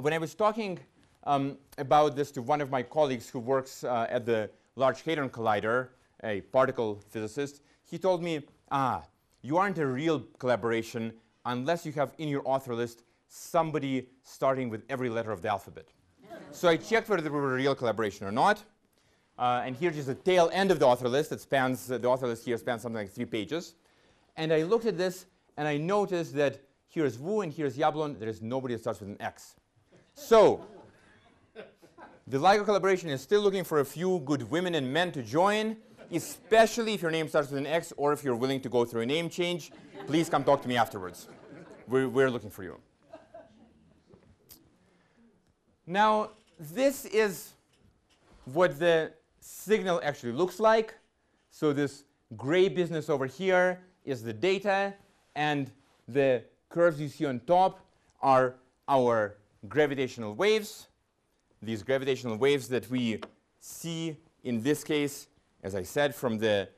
[0.00, 0.78] when I was talking
[1.24, 5.30] um, about this to one of my colleagues who works uh, at the Large Hadron
[5.30, 5.88] Collider,
[6.22, 8.40] a particle physicist, he told me,
[8.70, 9.02] ah,
[9.42, 11.12] you aren't a real collaboration
[11.44, 15.88] unless you have in your author list somebody starting with every letter of the alphabet.
[16.50, 18.62] so I checked whether there were a real collaboration or not.
[19.36, 21.32] Uh, and here's just the tail end of the author list.
[21.32, 23.74] It spans, uh, the author list here spans something like three pages.
[24.36, 25.26] And I looked at this
[25.56, 28.18] and I noticed that here's Wu and here's Yablon.
[28.18, 29.56] There is nobody that starts with an X.
[30.14, 30.64] so
[32.26, 35.76] the LIGO collaboration is still looking for a few good women and men to join,
[36.12, 39.02] especially if your name starts with an X or if you're willing to go through
[39.02, 39.72] a name change.
[40.06, 41.28] Please come talk to me afterwards.
[41.88, 42.78] We're, we're looking for you.
[45.86, 47.52] Now, this is
[48.44, 50.94] what the signal actually looks like.
[51.50, 52.04] So this
[52.36, 54.94] gray business over here is the data,
[55.36, 55.70] and
[56.08, 57.80] the curves you see on top
[58.20, 58.56] are
[58.88, 59.36] our
[59.68, 60.88] gravitational waves.
[61.62, 63.20] These gravitational waves that we
[63.60, 65.28] see in this case,
[65.64, 66.68] as I said, from the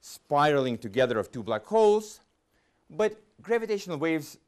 [0.00, 2.20] spiraling together of two black holes.
[2.88, 4.38] But gravitational waves,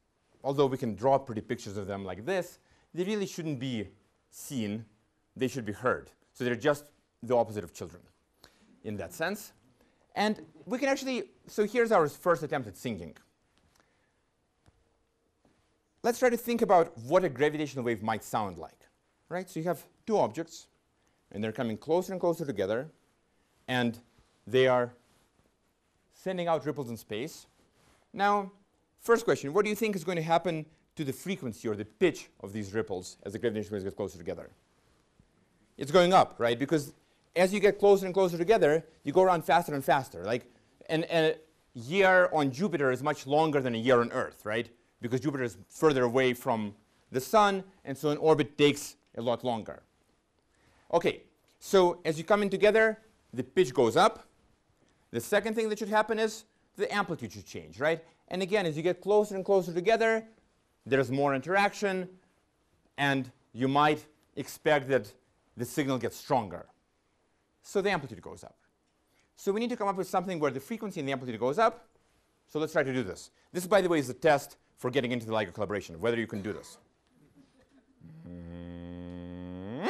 [0.45, 2.61] although we can draw pretty pictures of them like this,
[2.95, 3.89] they really shouldn't be
[4.31, 4.85] seen,
[5.37, 6.11] they should be heard.
[6.33, 8.03] So they're just the opposite of children
[8.85, 9.53] in that sense.
[10.15, 13.17] And we can actually, so here's our first attempt at singing.
[16.05, 18.79] Let's try to think about what a gravitational wave might sound like.
[19.29, 19.51] Right?
[19.51, 20.69] So you have two objects,
[21.33, 22.89] and they're coming closer and closer together,
[23.69, 23.99] and
[24.47, 24.93] they are
[26.13, 27.47] sending out ripples in space.
[28.13, 28.53] Now,
[29.01, 31.85] first question, what do you think is going to happen to the frequency or the
[31.85, 34.51] pitch of these ripples as the gravitational waves get closer together?
[35.77, 36.59] It's going up, right?
[36.59, 36.93] Because
[37.37, 40.25] as you get closer and closer together, you go around faster and faster.
[40.25, 40.47] Like,
[40.89, 41.37] and a
[41.75, 44.69] year on Jupiter is much longer than a year on Earth, right?
[45.01, 46.75] Because Jupiter is further away from
[47.11, 49.83] the sun, and so an orbit takes a lot longer.
[50.93, 51.23] Okay,
[51.59, 52.99] so as you come in together,
[53.35, 54.27] the pitch goes up.
[55.11, 56.45] The second thing that should happen is
[56.77, 58.03] the amplitude should change, right?
[58.29, 60.25] And again, as you get closer and closer together,
[60.87, 62.09] there's more interaction,
[62.99, 64.05] and you might
[64.37, 65.13] expect that
[65.57, 66.67] the signal gets stronger.
[67.63, 68.57] So the amplitude goes up.
[69.37, 71.59] So we need to come up with something where the frequency and the amplitude goes
[71.59, 71.89] up.
[72.47, 73.31] So let's try to do this.
[73.53, 76.27] This, by the way, is a test for getting into the LIGO collaboration, whether you
[76.27, 76.79] can do this.
[78.29, 79.89] Mm-hmm.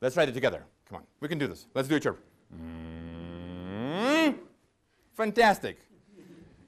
[0.00, 0.64] Let's try it together.
[0.92, 1.66] Come on, we can do this.
[1.72, 2.22] Let's do a chirp.
[2.54, 4.32] Mm-hmm.
[5.14, 5.78] Fantastic.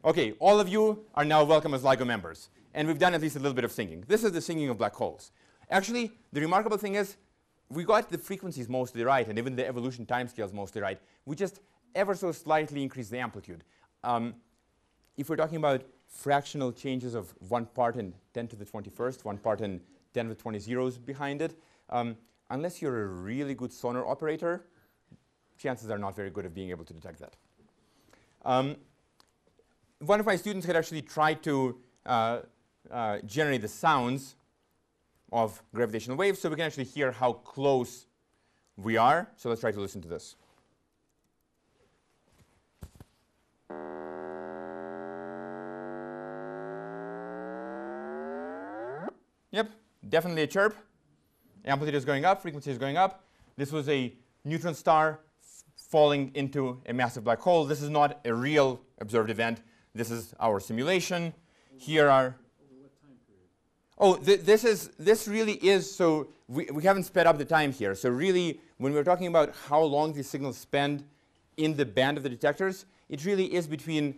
[0.02, 2.48] Okay, all of you are now welcome as LIGO members.
[2.72, 4.02] And we've done at least a little bit of singing.
[4.08, 5.30] This is the singing of black holes.
[5.70, 7.16] Actually, the remarkable thing is
[7.68, 10.98] we got the frequencies mostly right and even the evolution timescales mostly right.
[11.26, 11.60] We just
[11.94, 13.62] ever so slightly increased the amplitude.
[14.02, 14.36] Um,
[15.18, 19.36] if we're talking about fractional changes of one part in 10 to the 21st, one
[19.36, 19.82] part in
[20.14, 21.60] 10 to the 20 zeros behind it,
[21.90, 22.16] um,
[22.50, 24.64] unless you're a really good sonar operator,
[25.58, 27.34] chances are not very good of being able to detect that.
[28.44, 28.76] Um,
[30.00, 32.40] one of my students had actually tried to uh,
[32.90, 34.36] uh, generate the sounds
[35.32, 38.06] of gravitational waves so we can actually hear how close
[38.76, 39.28] we are.
[39.36, 40.36] So let's try to listen to this.
[49.50, 49.70] Yep,
[50.08, 50.76] definitely a chirp.
[51.64, 53.24] Amplitude is going up, frequency is going up.
[53.56, 54.12] This was a
[54.44, 55.20] neutron star
[55.76, 57.64] falling into a massive black hole.
[57.64, 59.62] This is not a real observed event.
[59.94, 61.32] This is our simulation.
[61.76, 62.36] Here are
[63.96, 67.72] Oh, th this is this really is so we, we haven't sped up the time
[67.72, 67.94] here.
[67.94, 71.04] So really, when we're talking about how long these signals spend
[71.56, 74.16] in the band of the detectors, it really is between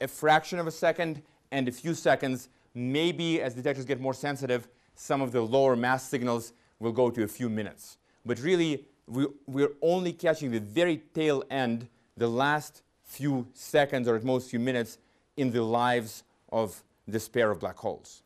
[0.00, 2.48] a fraction of a second and a few seconds.
[2.72, 7.22] Maybe as detectors get more sensitive, some of the lower mass signals will go to
[7.22, 7.98] a few minutes.
[8.26, 14.16] But really, we, we're only catching the very tail end, the last few seconds or
[14.16, 14.98] at most few minutes
[15.36, 18.22] in the lives of this pair of black holes.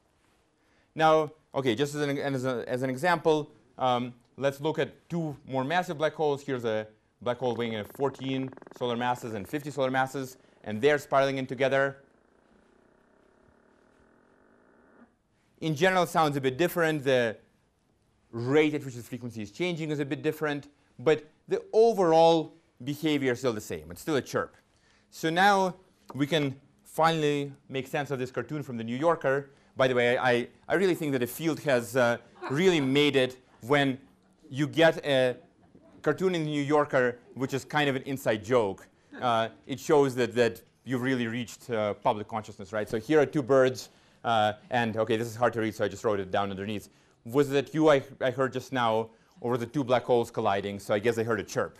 [0.94, 5.36] Now, okay, just as an, as, a, as an example, um, let's look at two
[5.46, 6.42] more massive black holes.
[6.42, 6.86] Here's a
[7.22, 11.98] black hole weighing 14 solar masses and 50 solar masses, and they're spiraling in together.
[15.60, 17.04] In general, sounds a bit different.
[17.04, 17.36] The
[18.34, 20.68] rate at which the frequency is changing is a bit different,
[20.98, 23.90] but the overall behavior is still the same.
[23.90, 24.56] It's still a chirp.
[25.10, 25.76] So now
[26.14, 30.16] we can finally make sense of this cartoon from the New Yorker by the way,
[30.16, 32.18] I, I really think that the field has uh,
[32.50, 33.98] really made it when
[34.48, 35.36] you get a
[36.02, 38.86] cartoon in the New Yorker, which is kind of an inside joke.
[39.20, 42.88] Uh, it shows that, that you've really reached uh, public consciousness, right?
[42.88, 43.88] So here are two birds,
[44.22, 46.88] uh, and okay, this is hard to read, so I just wrote it down underneath.
[47.24, 49.10] Was it you I, I heard just now,
[49.40, 50.78] or were the two black holes colliding?
[50.78, 51.78] So I guess I heard a chirp.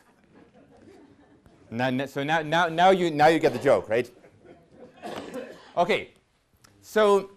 [1.70, 4.10] now, so now, now, now, you, now you get the joke, right?
[5.76, 6.10] Okay,
[6.80, 7.32] so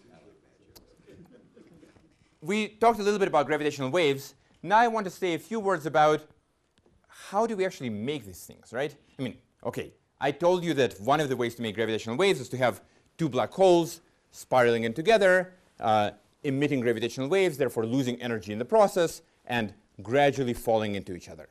[2.42, 4.36] we talked a little bit about gravitational waves.
[4.64, 6.22] Now I want to say a few words about
[7.08, 8.96] how do we actually make these things, right?
[9.18, 12.40] I mean, okay, I told you that one of the ways to make gravitational waves
[12.40, 12.82] is to have
[13.18, 14.02] two black holes
[14.32, 16.12] spiraling in together, uh,
[16.48, 21.48] emitting gravitational waves, therefore losing energy in the process, and gradually falling into each other.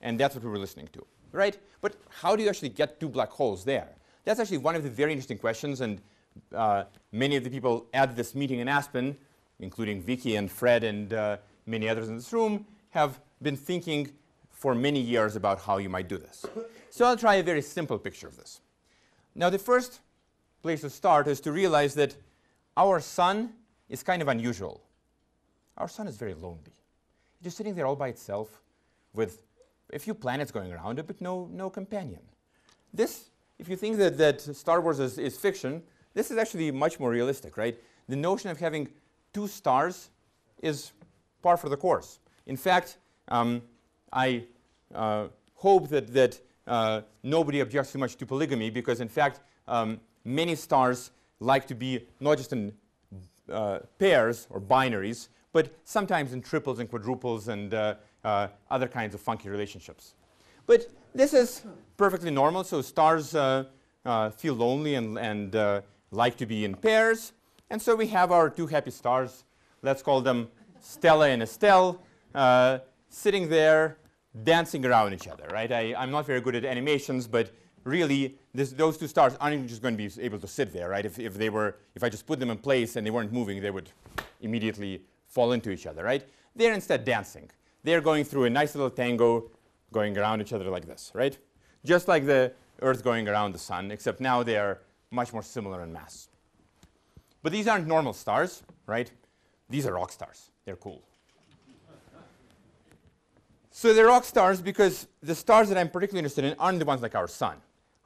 [0.00, 1.58] And that's what we were listening to, right?
[1.80, 3.88] But how do you actually get two black holes there?
[4.24, 6.00] That's actually one of the very interesting questions, and
[6.54, 9.16] uh, many of the people at this meeting in Aspen,
[9.60, 11.36] including Vicky and Fred and uh,
[11.66, 14.10] many others in this room, have been thinking
[14.50, 16.46] for many years about how you might do this.
[16.90, 18.60] So I'll try a very simple picture of this.
[19.34, 20.00] Now, the first
[20.62, 22.16] place to start is to realize that
[22.76, 23.52] our sun
[23.88, 24.82] is kind of unusual.
[25.76, 26.72] Our sun is very lonely.
[27.34, 28.60] It's just sitting there all by itself
[29.12, 29.42] with
[29.92, 32.20] a few planets going around it, but no, no companion.
[32.92, 35.82] This, if you think that, that Star Wars is, is fiction,
[36.14, 37.78] this is actually much more realistic, right?
[38.08, 38.88] The notion of having
[39.32, 40.10] two stars
[40.62, 40.92] is
[41.42, 42.20] par for the course.
[42.46, 43.62] In fact, um,
[44.12, 44.44] I
[44.94, 50.00] uh, hope that, that uh, nobody objects too much to polygamy because, in fact, um,
[50.24, 51.10] many stars
[51.40, 52.72] like to be not just in
[53.50, 59.14] uh, pairs or binaries, but sometimes in triples and quadruples and uh, uh, other kinds
[59.14, 60.14] of funky relationships.
[60.66, 61.62] But this is
[61.96, 63.64] perfectly normal, so stars uh,
[64.36, 67.32] feel lonely and, and like to be in pairs.
[67.70, 69.44] And so we have our two happy stars.
[69.82, 70.48] Let's call them
[70.80, 72.00] Stella and Estelle,
[73.08, 73.98] sitting there
[74.42, 75.70] dancing around each other, right?
[75.70, 77.52] I, am not very good at animations, but
[77.84, 81.04] really, this, those two stars aren't just going to be able to sit there, right?
[81.04, 83.60] If, if they were, if I just put them in place and they weren't moving,
[83.60, 83.90] they would
[84.40, 86.24] immediately fall into each other, right?
[86.56, 87.50] They're instead dancing.
[87.82, 89.50] They're going through a nice little tango,
[89.92, 91.36] going around each other like this, right?
[91.84, 94.80] Just like the Earth going around the sun, except now they are
[95.10, 96.28] much more similar in mass.
[97.42, 99.10] But these aren't normal stars, right?
[99.68, 100.50] These are rock stars.
[100.64, 101.02] They're cool.
[103.70, 107.02] So they're rock stars because the stars that I'm particularly interested in aren't the ones
[107.02, 107.56] like our sun.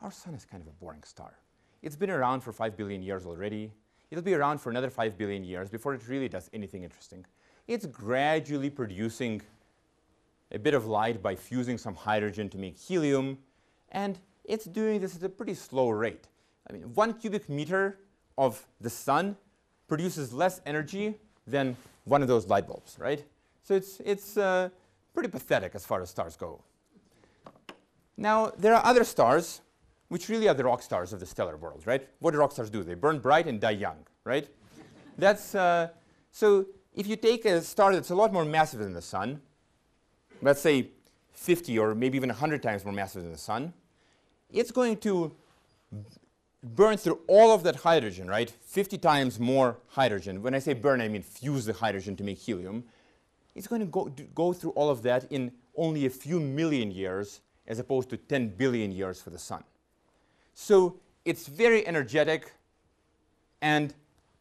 [0.00, 1.34] Our sun is kind of a boring star.
[1.82, 3.72] It's been around for 5 billion years already.
[4.10, 7.24] It'll be around for another 5 billion years before it really does anything interesting.
[7.66, 9.42] It's gradually producing
[10.52, 13.38] a bit of light by fusing some hydrogen to make helium,
[13.90, 16.28] and it's doing this at a pretty slow rate.
[16.68, 17.98] I mean, one cubic meter
[18.38, 19.36] of the sun
[19.88, 23.24] produces less energy than one of those light bulbs, right?
[23.62, 24.70] So it's, it's uh,
[25.12, 26.62] pretty pathetic as far as stars go.
[28.16, 29.60] Now, there are other stars
[30.08, 32.08] which really are the rock stars of the stellar world, right?
[32.20, 32.82] What do rock stars do?
[32.82, 34.48] They burn bright and die young, right?
[35.18, 35.88] that's uh,
[36.30, 39.40] so if you take a star that's a lot more massive than the sun,
[40.42, 40.90] let's say
[41.32, 43.72] 50 or maybe even 100 times more massive than the sun,
[44.50, 45.32] it's going to
[46.62, 48.50] burn through all of that hydrogen, right?
[48.50, 50.42] 50 times more hydrogen.
[50.42, 52.84] When I say burn, I mean fuse the hydrogen to make helium
[53.58, 57.40] it's going to go, go through all of that in only a few million years
[57.66, 59.64] as opposed to 10 billion years for the sun.
[60.60, 62.52] So it's very energetic,
[63.62, 63.94] and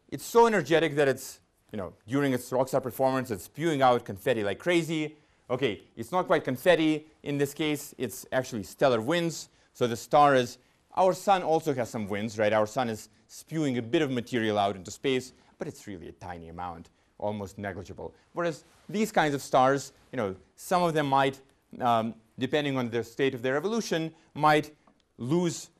[0.08, 1.38] it's so energetic that it's,
[1.70, 5.14] you know, during its rockstar performance, it's spewing out confetti like crazy.
[5.48, 9.48] Okay, it's not quite confetti in this case, it's actually stellar winds.
[9.74, 10.58] So the star is,
[10.96, 12.52] our sun also has some winds, right?
[12.52, 16.12] Our sun is spewing a bit of material out into space, but it's really a
[16.12, 18.12] tiny amount almost negligible.
[18.32, 21.40] Whereas these kinds of stars, you know, some of them might,
[21.80, 24.72] um, depending on the state of their evolution, might
[25.16, 25.70] lose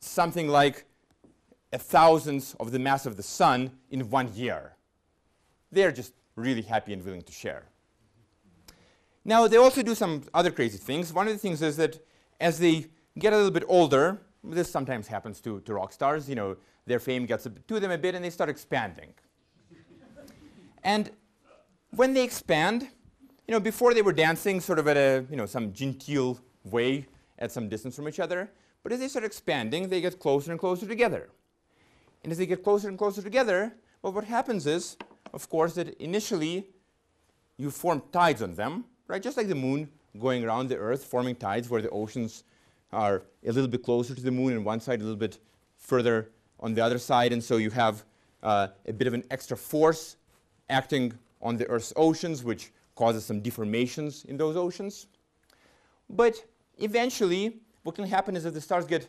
[0.00, 0.84] something like
[1.72, 4.76] a thousandth of the mass of the sun in one year.
[5.72, 7.66] They're just really happy and willing to share.
[9.24, 11.12] Now, they also do some other crazy things.
[11.12, 11.98] One of the things is that
[12.40, 12.86] as they
[13.18, 17.00] get a little bit older, this sometimes happens to, to rock stars, you know, their
[17.00, 19.12] fame gets to them a bit and they start expanding.
[20.84, 21.10] And
[21.90, 22.82] when they expand,
[23.48, 27.06] you know, before they were dancing sort of at a, you know, some genteel way
[27.38, 28.50] at some distance from each other.
[28.86, 31.28] But as they start expanding, they get closer and closer together.
[32.22, 34.96] And as they get closer and closer together, well, what happens is,
[35.34, 36.68] of course, that initially
[37.56, 39.20] you form tides on them, right?
[39.20, 42.44] Just like the moon going around the Earth, forming tides where the oceans
[42.92, 45.40] are a little bit closer to the moon on one side, a little bit
[45.76, 46.30] further
[46.60, 47.32] on the other side.
[47.32, 48.04] And so you have
[48.44, 50.16] uh, a bit of an extra force
[50.70, 51.12] acting
[51.42, 55.08] on the Earth's oceans, which causes some deformations in those oceans.
[56.08, 56.36] But
[56.78, 59.08] eventually, what can happen is that the stars get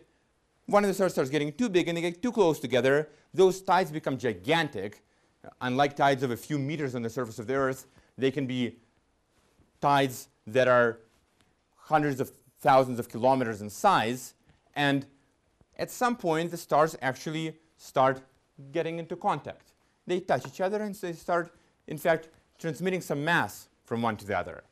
[0.67, 3.61] one of the stars starts getting too big and they get too close together, those
[3.61, 5.01] tides become gigantic.
[5.61, 8.75] Unlike tides of a few meters on the surface of the Earth, they can be
[9.81, 10.99] tides that are
[11.75, 14.35] hundreds of thousands of kilometers in size.
[14.75, 15.07] And
[15.79, 18.21] at some point, the stars actually start
[18.71, 19.71] getting into contact.
[20.05, 21.55] They touch each other and they start,
[21.87, 22.27] in fact,
[22.59, 24.63] transmitting some mass from one to the other.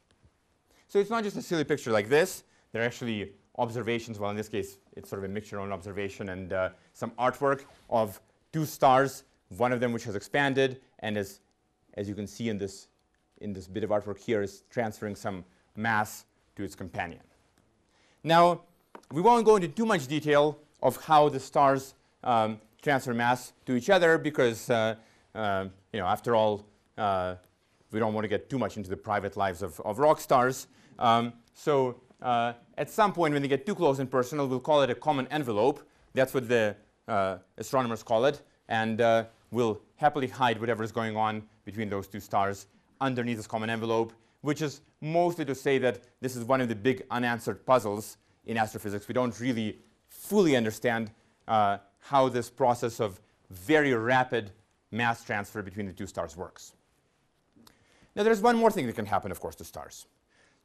[0.89, 2.43] So it's not just a silly picture like this.
[2.71, 6.29] They're actually observations, well, in this case, it's sort of a mixture of an observation
[6.29, 8.19] and uh, some artwork of
[8.51, 9.23] two stars,
[9.57, 11.39] one of them which has expanded and is,
[11.95, 12.87] as you can see in this,
[13.41, 15.45] in this bit of artwork here, is transferring some
[15.75, 16.25] mass
[16.55, 17.21] to its companion.
[18.23, 18.61] Now,
[19.11, 21.93] we won't go into too much detail of how the stars
[22.23, 24.95] um, transfer mass to each other because, uh,
[25.33, 26.65] uh, you know, after all,
[26.97, 27.35] uh,
[27.91, 30.67] we don't want to get too much into the private lives of, of rock stars.
[30.99, 34.81] Um, so uh, at some point when they get too close and personal, we'll call
[34.81, 35.87] it a common envelope.
[36.13, 36.75] That's what the
[37.07, 38.41] uh, astronomers call it.
[38.67, 42.67] And uh, we'll happily hide whatever is going on between those two stars
[43.01, 46.75] underneath this common envelope, which is mostly to say that this is one of the
[46.75, 49.07] big unanswered puzzles in astrophysics.
[49.07, 51.11] We don't really fully understand
[51.47, 54.51] uh, how this process of very rapid
[54.91, 56.73] mass transfer between the two stars works.
[58.15, 60.07] Now, there's one more thing that can happen, of course, to stars.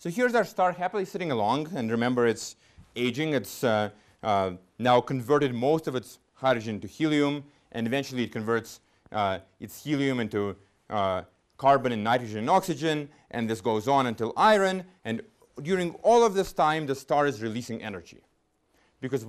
[0.01, 2.57] So here's our star happily sitting along, and remember it's
[2.97, 3.35] aging.
[3.35, 3.91] It's uh,
[4.23, 8.81] uh, now converted most of its hydrogen to helium, and eventually it converts
[9.13, 10.57] uh, its helium into
[10.89, 11.25] uh,
[11.59, 15.21] carbon and nitrogen and oxygen, and this goes on until iron, and
[15.61, 18.23] during all of this time, the star is releasing energy.
[19.03, 19.27] Because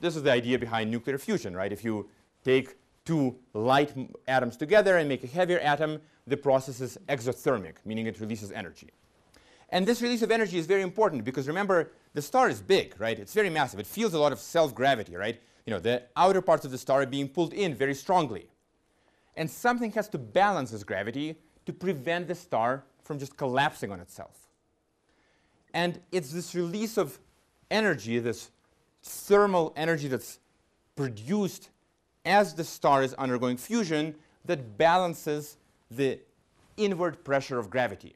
[0.00, 1.72] this is the idea behind nuclear fusion, right?
[1.72, 2.08] If you
[2.42, 2.74] take
[3.04, 3.94] two light
[4.26, 8.90] atoms together and make a heavier atom, the process is exothermic, meaning it releases energy.
[9.72, 13.18] And this release of energy is very important because remember, the star is big, right?
[13.18, 13.80] It's very massive.
[13.80, 15.40] It feels a lot of self-gravity, right?
[15.64, 18.48] You know, the outer parts of the star are being pulled in very strongly.
[19.34, 23.98] And something has to balance this gravity to prevent the star from just collapsing on
[23.98, 24.46] itself.
[25.72, 27.18] And it's this release of
[27.70, 28.50] energy, this
[29.02, 30.38] thermal energy that's
[30.96, 31.70] produced
[32.26, 34.14] as the star is undergoing fusion,
[34.44, 35.56] that balances
[35.90, 36.20] the
[36.76, 38.14] inward pressure of gravity.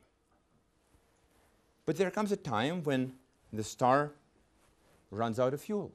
[1.86, 3.12] But there comes a time when
[3.52, 4.12] the star
[5.10, 5.92] runs out of fuel.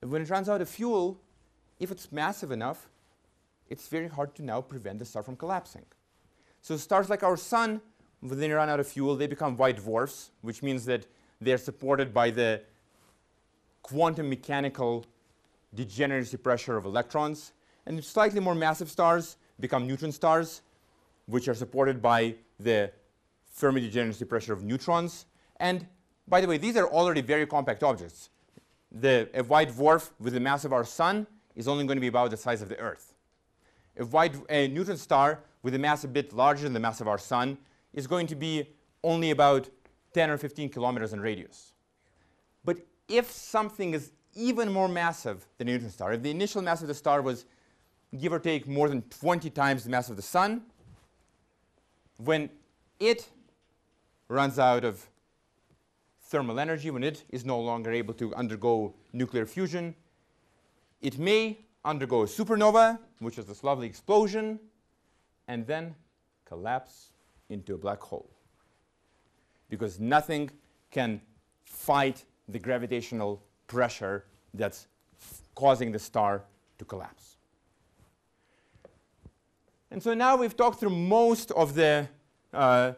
[0.00, 1.20] And when it runs out of fuel,
[1.78, 2.88] if it's massive enough,
[3.68, 5.84] it's very hard to now prevent the star from collapsing.
[6.62, 7.80] So stars like our sun,
[8.20, 11.06] when they run out of fuel, they become white dwarfs, which means that
[11.40, 12.62] they're supported by the
[13.82, 15.04] quantum mechanical
[15.74, 17.52] degeneracy pressure of electrons.
[17.84, 20.62] And slightly more massive stars become neutron stars,
[21.26, 22.92] which are supported by the
[23.52, 25.26] Fermi degeneracy pressure of neutrons.
[25.58, 25.86] And
[26.26, 28.30] by the way, these are already very compact objects.
[28.90, 32.08] The, a white dwarf with the mass of our sun is only going to be
[32.08, 33.14] about the size of the Earth.
[33.98, 37.08] A, white, a neutron star with a mass a bit larger than the mass of
[37.08, 37.58] our sun
[37.92, 38.66] is going to be
[39.04, 39.68] only about
[40.14, 41.72] 10 or 15 kilometers in radius.
[42.64, 42.78] But
[43.08, 46.88] if something is even more massive than a neutron star, if the initial mass of
[46.88, 47.44] the star was
[48.18, 50.62] give or take more than 20 times the mass of the sun,
[52.18, 52.50] when
[53.00, 53.28] it
[54.32, 55.06] runs out of
[56.22, 59.94] thermal energy, when it is no longer able to undergo nuclear fusion,
[61.02, 64.58] it may undergo a supernova, which is this lovely explosion,
[65.48, 65.94] and then
[66.46, 67.10] collapse
[67.50, 68.30] into a black hole.
[69.68, 70.50] Because nothing
[70.90, 71.20] can
[71.64, 74.24] fight the gravitational pressure
[74.54, 74.86] that's
[75.54, 76.44] causing the star
[76.78, 77.36] to collapse.
[79.90, 82.08] And so now we've talked through most of the
[82.54, 82.92] uh,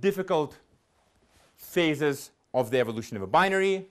[0.00, 0.58] difficult
[1.56, 3.86] phases of the evolution of a binary.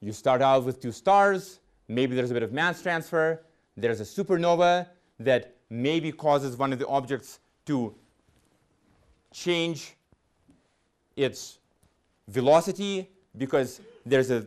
[0.00, 1.60] You start out with two stars.
[1.88, 3.42] Maybe there's a bit of mass transfer.
[3.76, 4.88] There's a supernova
[5.20, 7.94] that maybe causes one of the objects to
[9.32, 9.94] change
[11.16, 11.58] its
[12.28, 13.08] velocity
[13.38, 14.46] because there's a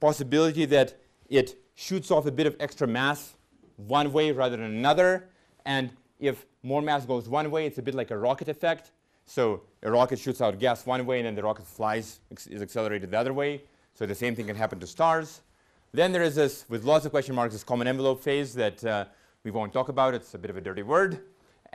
[0.00, 0.98] possibility that
[1.28, 3.34] it shoots off a bit of extra mass
[3.76, 5.28] one way rather than another.
[5.64, 8.90] And if more mass goes one way, it's a bit like a rocket effect.
[9.28, 13.10] So a rocket shoots out gas one way, and then the rocket flies, is accelerated
[13.10, 13.62] the other way.
[13.92, 15.42] So the same thing can happen to stars.
[15.92, 19.04] Then there is this, with lots of question marks, this common envelope phase that uh,
[19.44, 20.14] we won't talk about.
[20.14, 21.20] It's a bit of a dirty word.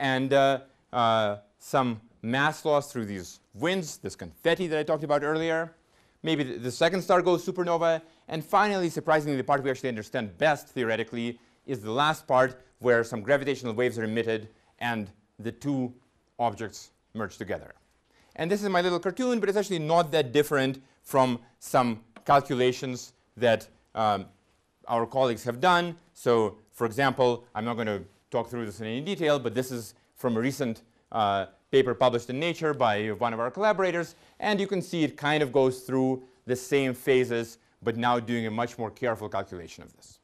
[0.00, 0.60] And uh,
[0.92, 5.76] uh, some mass loss through these winds, this confetti that I talked about earlier.
[6.24, 8.02] Maybe the, the second star goes supernova.
[8.26, 13.04] And finally, surprisingly, the part we actually understand best theoretically is the last part where
[13.04, 14.48] some gravitational waves are emitted
[14.80, 15.94] and the two
[16.40, 17.74] objects merge together.
[18.36, 23.12] And this is my little cartoon, but it's actually not that different from some calculations
[23.36, 24.26] that um,
[24.88, 25.96] our colleagues have done.
[26.14, 29.70] So, for example, I'm not going to talk through this in any detail, but this
[29.70, 34.16] is from a recent uh, paper published in Nature by one of our collaborators.
[34.40, 38.46] And you can see it kind of goes through the same phases, but now doing
[38.46, 40.18] a much more careful calculation of this.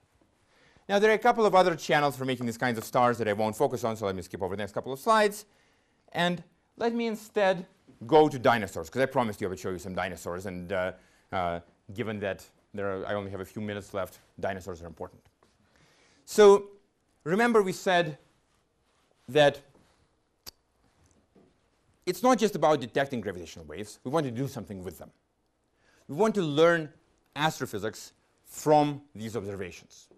[0.88, 3.28] Now, there are a couple of other channels for making these kinds of stars that
[3.28, 5.44] I won't focus on, so let me skip over the next couple of slides.
[6.12, 6.42] And
[6.80, 7.66] let me instead
[8.06, 10.46] go to dinosaurs, because I promised you I would show you some dinosaurs.
[10.46, 10.92] And uh,
[11.30, 11.60] uh,
[11.94, 12.44] given that
[12.76, 15.20] are, I only have a few minutes left, dinosaurs are important.
[16.24, 16.70] So
[17.24, 18.16] remember we said
[19.28, 19.60] that
[22.06, 24.00] it's not just about detecting gravitational waves.
[24.02, 25.10] We want to do something with them.
[26.08, 26.88] We want to learn
[27.36, 28.12] astrophysics
[28.46, 30.08] from these observations.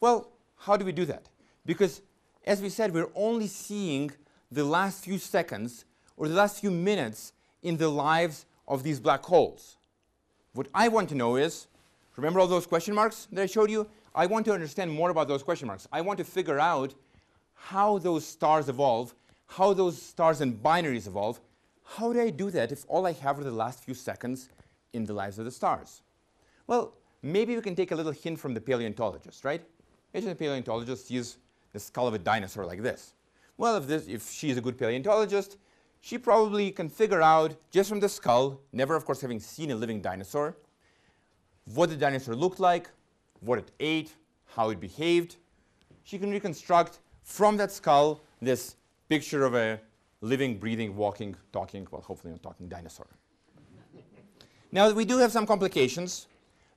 [0.00, 1.28] Well, how do we do that?
[1.64, 2.02] Because,
[2.46, 4.12] as we said, we're only seeing
[4.50, 5.84] the last few seconds
[6.16, 7.32] or the last few minutes
[7.62, 9.76] in the lives of these black holes.
[10.52, 11.66] What I want to know is
[12.16, 13.88] remember all those question marks that I showed you?
[14.14, 15.86] I want to understand more about those question marks.
[15.92, 16.94] I want to figure out
[17.54, 19.14] how those stars evolve,
[19.46, 21.40] how those stars and binaries evolve.
[21.84, 24.48] How do I do that if all I have are the last few seconds
[24.92, 26.02] in the lives of the stars?
[26.66, 29.62] Well, maybe we can take a little hint from the paleontologist, right?
[30.12, 31.38] Imagine a paleontologist sees
[31.72, 33.14] the skull of a dinosaur like this.
[33.58, 35.58] Well, if, this, if she's a good paleontologist,
[36.00, 39.74] she probably can figure out, just from the skull, never of course having seen a
[39.74, 40.56] living dinosaur,
[41.74, 42.88] what the dinosaur looked like,
[43.40, 44.12] what it ate,
[44.46, 45.36] how it behaved.
[46.04, 48.76] She can reconstruct from that skull this
[49.08, 49.80] picture of a
[50.20, 53.08] living, breathing, walking, talking, well, hopefully not talking dinosaur.
[54.70, 56.28] now, we do have some complications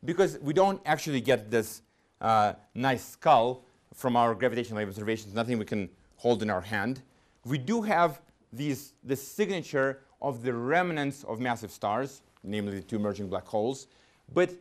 [0.04, 1.84] because we don't actually get this
[2.22, 3.64] uh, nice skull
[3.94, 5.90] from our gravitational wave observations, nothing we can
[6.22, 7.02] hold in our hand.
[7.46, 8.22] We do have
[8.54, 13.88] these, the signature of the remnants of massive stars, namely the two merging black holes,
[14.32, 14.52] but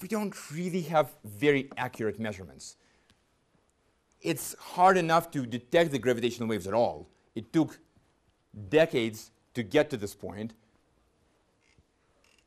[0.00, 2.76] we don't really have very accurate measurements.
[4.22, 7.06] It's hard enough to detect the gravitational waves at all.
[7.34, 7.78] It took
[8.70, 10.54] decades to get to this point,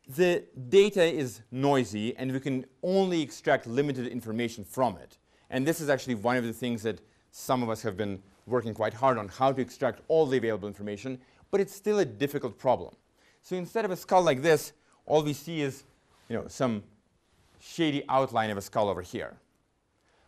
[0.07, 5.17] the data is noisy and we can only extract limited information from it.
[5.49, 6.99] And this is actually one of the things that
[7.31, 10.67] some of us have been working quite hard on, how to extract all the available
[10.67, 11.19] information,
[11.51, 12.95] but it's still a difficult problem.
[13.41, 14.73] So instead of a skull like this,
[15.05, 15.83] all we see is
[16.29, 16.83] you know, some
[17.59, 19.37] shady outline of a skull over here.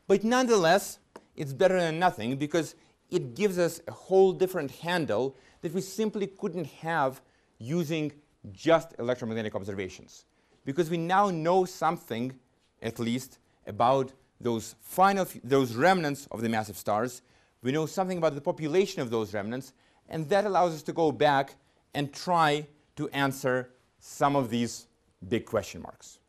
[0.08, 1.00] But nonetheless,
[1.36, 2.76] it's better than nothing because
[3.12, 7.22] it gives us a whole different handle that we simply couldn't have
[7.60, 8.12] using
[8.52, 10.26] just electromagnetic observations.
[10.66, 12.34] Because we now know something,
[12.82, 17.22] at least, about those final, those remnants of the massive stars.
[17.62, 19.74] We know something about the population of those remnants,
[20.08, 21.56] and that allows us to go back
[21.94, 22.66] and try
[22.96, 24.88] to answer some of these
[25.28, 26.20] big question marks.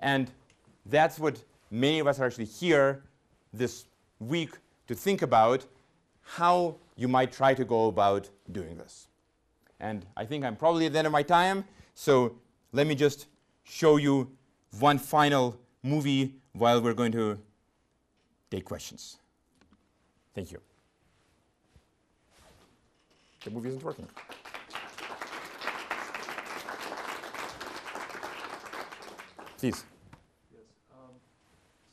[0.00, 0.30] And
[0.86, 3.02] that's what many of us are actually here
[3.52, 3.86] this
[4.18, 4.50] week
[4.86, 5.66] to think about
[6.22, 9.08] how you might try to go about doing this.
[9.78, 11.64] And I think I'm probably at the end of my time,
[11.94, 12.36] so
[12.72, 13.26] let me just
[13.64, 14.30] show you
[14.78, 17.38] one final movie while we're going to
[18.50, 19.18] take questions.
[20.34, 20.60] Thank you.
[23.44, 24.08] The movie isn't working.
[29.58, 29.84] Please.
[30.52, 30.62] Yes.
[30.92, 31.14] Um,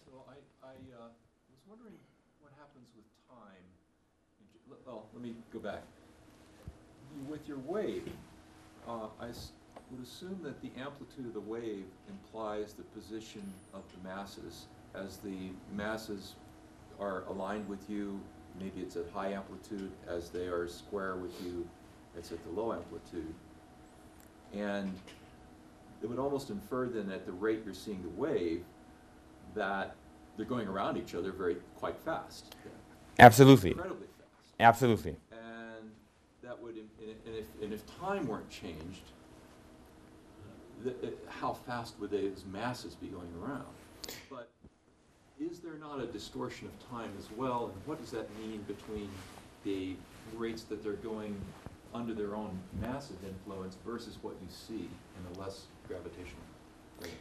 [0.05, 0.36] so I,
[0.66, 1.07] I uh,
[1.49, 1.93] was wondering
[2.41, 3.64] what happens with time.
[4.86, 5.84] Well, let me go back
[7.30, 8.07] with your wave,
[8.88, 9.28] uh, I
[9.94, 14.66] would assume that the amplitude of the wave implies the position of the masses.
[14.96, 16.34] As the masses
[17.00, 18.20] are aligned with you,
[18.60, 19.91] maybe it's at high amplitude.
[20.08, 21.68] As they are square with you,
[22.18, 23.34] it's at the low amplitude.
[24.54, 24.94] And
[26.02, 28.64] it would almost infer then at the rate you're seeing the wave
[29.56, 29.96] that
[30.38, 32.56] they're going around each other very quite fast.
[33.20, 33.72] Absolutely.
[33.72, 34.54] Incredibly fast.
[34.60, 35.91] Absolutely And
[36.41, 36.88] that would, and
[37.26, 39.02] if, and if time weren't changed,
[41.30, 43.66] how fast would those masses be going around?
[44.30, 44.50] But
[45.40, 49.10] is there not a distortion of time as well, and what does that mean between
[49.64, 49.96] the
[50.36, 51.36] rates that they're going
[51.94, 56.42] under their own massive influence versus what you see in a less gravitational
[57.02, 57.12] rate?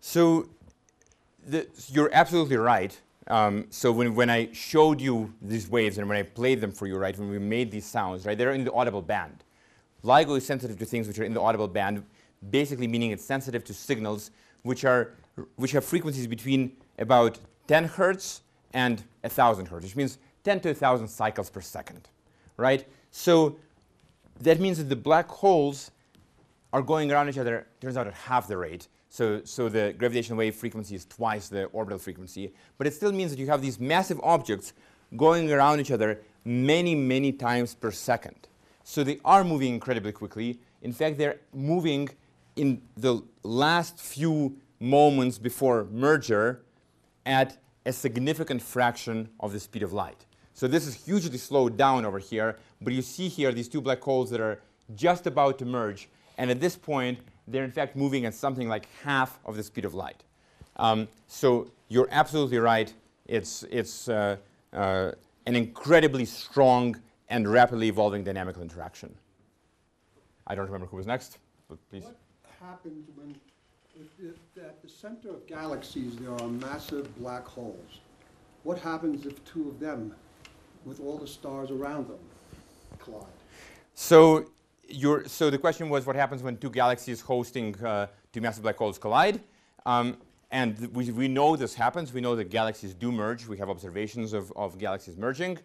[0.00, 0.48] So
[1.46, 2.98] the, you're absolutely right.
[3.26, 6.86] Um, so when, when I showed you these waves and when I played them for
[6.86, 9.44] you, right, when we made these sounds, right, they're in the audible band.
[10.02, 12.02] LIGO is sensitive to things which are in the audible band,
[12.50, 14.30] basically meaning it's sensitive to signals
[14.62, 15.12] which, are,
[15.56, 21.08] which have frequencies between about 10 hertz and 1,000 hertz, which means 10 to 1,000
[21.08, 22.08] cycles per second,
[22.56, 22.86] right?
[23.10, 23.56] So
[24.40, 25.90] that means that the black holes
[26.72, 28.88] are going around each other, turns out at half the rate.
[29.08, 32.52] So, so the gravitational wave frequency is twice the orbital frequency.
[32.78, 34.72] But it still means that you have these massive objects
[35.16, 38.48] going around each other many, many times per second.
[38.84, 40.60] So they are moving incredibly quickly.
[40.82, 42.08] In fact, they're moving
[42.60, 46.60] in the last few moments before merger
[47.24, 47.56] at
[47.86, 50.26] a significant fraction of the speed of light.
[50.52, 54.02] So this is hugely slowed down over here, but you see here these two black
[54.02, 54.60] holes that are
[54.94, 58.86] just about to merge, and at this point, they're in fact moving at something like
[59.02, 60.22] half of the speed of light.
[60.76, 62.92] Um, so you're absolutely right.
[63.24, 64.36] It's, it's uh,
[64.74, 65.12] uh,
[65.46, 67.00] an incredibly strong
[67.30, 69.14] and rapidly evolving dynamical interaction.
[70.46, 72.04] I don't remember who was next, but please.
[72.04, 72.16] What
[72.60, 73.34] happens when,
[74.56, 78.00] at the center of galaxies there are massive black holes?
[78.62, 80.14] What happens if two of them,
[80.84, 82.18] with all the stars around them,
[82.98, 83.24] collide?
[83.94, 84.50] So,
[84.88, 88.76] you so the question was what happens when two galaxies hosting uh, two massive black
[88.76, 89.40] holes collide?
[89.86, 90.18] Um,
[90.50, 92.12] and we, we know this happens.
[92.12, 93.46] We know that galaxies do merge.
[93.46, 95.58] We have observations of, of galaxies merging.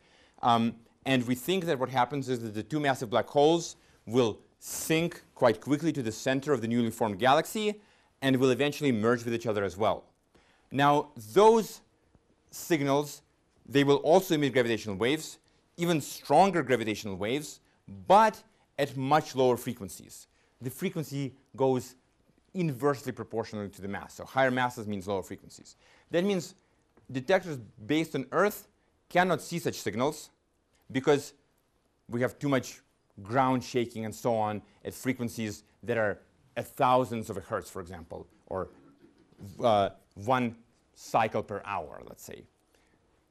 [0.44, 0.76] Um,
[1.06, 3.76] and we think that what happens is that the two massive black holes
[4.06, 7.80] will sink quite quickly to the center of the newly formed galaxy
[8.24, 10.06] and will eventually merge with each other as well.
[10.72, 11.82] Now, those
[12.50, 13.22] signals,
[13.68, 15.38] they will also emit gravitational waves,
[15.78, 17.60] even stronger gravitational waves,
[18.08, 18.42] but
[18.80, 20.26] at much lower frequencies.
[20.60, 21.94] The frequency goes
[22.56, 24.16] inversely proportional to the mass.
[24.16, 25.76] So higher masses means lower frequencies.
[26.10, 26.56] That means
[27.12, 28.68] detectors based on Earth
[29.10, 30.32] cannot see such signals
[30.92, 31.34] because
[32.10, 32.80] we have too much
[33.24, 36.20] ground shaking and so on at frequencies that are
[36.58, 38.70] at thousands of a hertz, for example, or
[39.64, 40.56] uh, one
[40.94, 42.44] cycle per hour, let's say.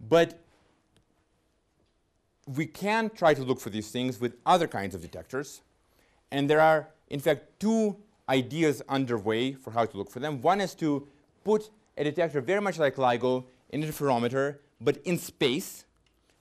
[0.01, 0.41] But
[2.47, 5.63] we can try to look for these things with other kinds of detectors.
[6.31, 7.97] And there are, in fact, two
[8.29, 10.41] ideas underway for how to look for them.
[10.43, 11.07] One is to
[11.43, 15.85] put a detector very much like LIGO, in an interferometer, but in space,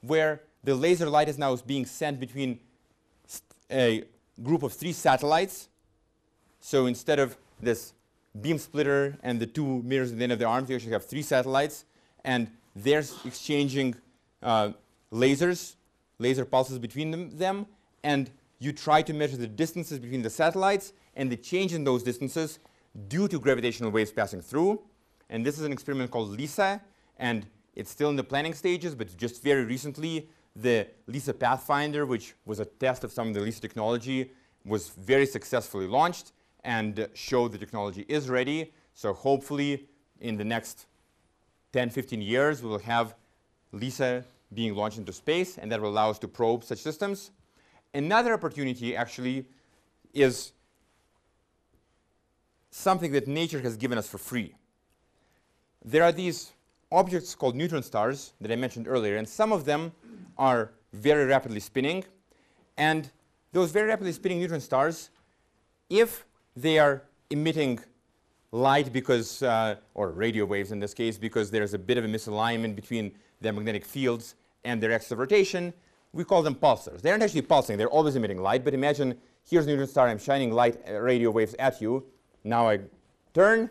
[0.02, 2.60] where the laser light is now being sent between
[3.72, 4.04] a
[4.42, 5.70] group of three satellites.
[6.60, 7.94] So instead of this
[8.40, 11.06] beam splitter and the two mirrors at the end of the arms, you actually have
[11.06, 11.86] three satellites,
[12.24, 13.96] and they're exchanging
[14.42, 14.72] uh,
[15.12, 15.76] lasers,
[16.20, 17.68] laser pulses between them, them,
[18.04, 22.02] and you try to measure the distances between the satellites and the change in those
[22.02, 22.60] distances
[23.08, 24.82] due to gravitational waves passing through.
[25.30, 26.82] And this is an experiment called LISA,
[27.18, 27.46] and
[27.76, 32.60] it's still in the planning stages, but just very recently, the LISA Pathfinder, which was
[32.60, 34.32] a test of some of the LISA technology,
[34.66, 36.32] was very successfully launched
[36.64, 38.72] and showed the technology is ready.
[38.94, 39.88] So hopefully,
[40.22, 40.86] in the next
[41.74, 43.16] 10, 15 years, we will have
[43.72, 44.24] LISA
[44.54, 47.32] being launched into space, and that will allow us to probe such systems.
[47.94, 49.46] Another opportunity, actually,
[50.14, 50.54] is
[52.70, 54.56] something that nature has given us for free.
[55.84, 56.54] There are these
[56.92, 59.92] objects called neutron stars that I mentioned earlier, and some of them
[60.38, 62.04] are very rapidly spinning.
[62.78, 63.10] And
[63.52, 65.10] those very rapidly spinning neutron stars,
[65.90, 66.26] if
[66.56, 67.80] they are emitting
[68.52, 72.08] light because, uh, or radio waves in this case, because there's a bit of a
[72.08, 73.12] misalignment between
[73.42, 75.74] their magnetic fields and their axis of rotation,
[76.14, 77.02] we call them pulsars.
[77.02, 79.18] They aren't actually pulsing, they're always emitting light, but imagine
[79.50, 82.06] here's a neutron star, I'm shining light uh, radio waves at you.
[82.44, 82.80] Now I
[83.34, 83.70] turn,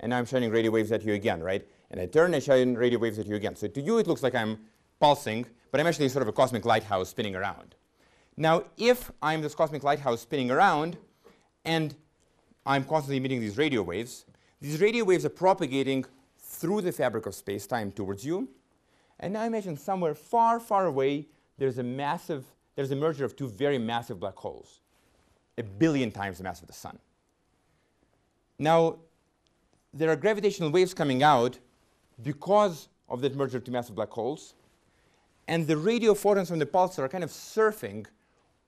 [0.00, 1.66] and now I'm shining radio waves at you again, right?
[1.90, 3.54] And I turn and I shine radio waves at you again.
[3.54, 4.58] So to you, it looks like I'm
[4.98, 7.74] pulsing, but I'm actually sort of a cosmic lighthouse spinning around.
[8.36, 10.96] Now, if I'm this cosmic lighthouse spinning around,
[11.64, 11.94] and
[12.64, 14.26] I'm constantly emitting these radio waves,
[14.60, 16.04] these radio waves are propagating
[16.38, 18.48] through the fabric of space-time towards you.
[19.18, 21.26] And now imagine somewhere far, far away,
[21.58, 22.44] there's a massive,
[22.76, 24.80] there's a merger of two very massive black holes,
[25.58, 26.98] a billion times the mass of the sun.
[28.58, 28.96] Now,
[29.94, 31.58] there are gravitational waves coming out
[32.22, 34.54] because of that merger of two massive black holes,
[35.48, 38.06] and the radio photons from the pulsar are kind of surfing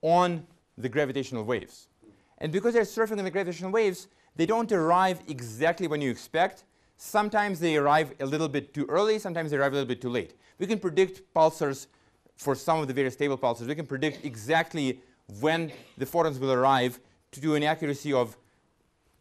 [0.01, 0.45] on
[0.77, 1.87] the gravitational waves.
[2.39, 6.65] And because they're surfing on the gravitational waves, they don't arrive exactly when you expect.
[6.97, 10.09] Sometimes they arrive a little bit too early, sometimes they arrive a little bit too
[10.09, 10.35] late.
[10.59, 11.87] We can predict pulsars
[12.37, 13.67] for some of the very stable pulsars.
[13.67, 14.99] We can predict exactly
[15.39, 16.99] when the photons will arrive
[17.31, 18.37] to do an accuracy of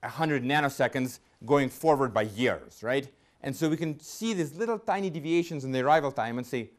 [0.01, 3.09] 100 nanoseconds going forward by years, right?
[3.43, 6.71] And so we can see these little tiny deviations in the arrival time and say,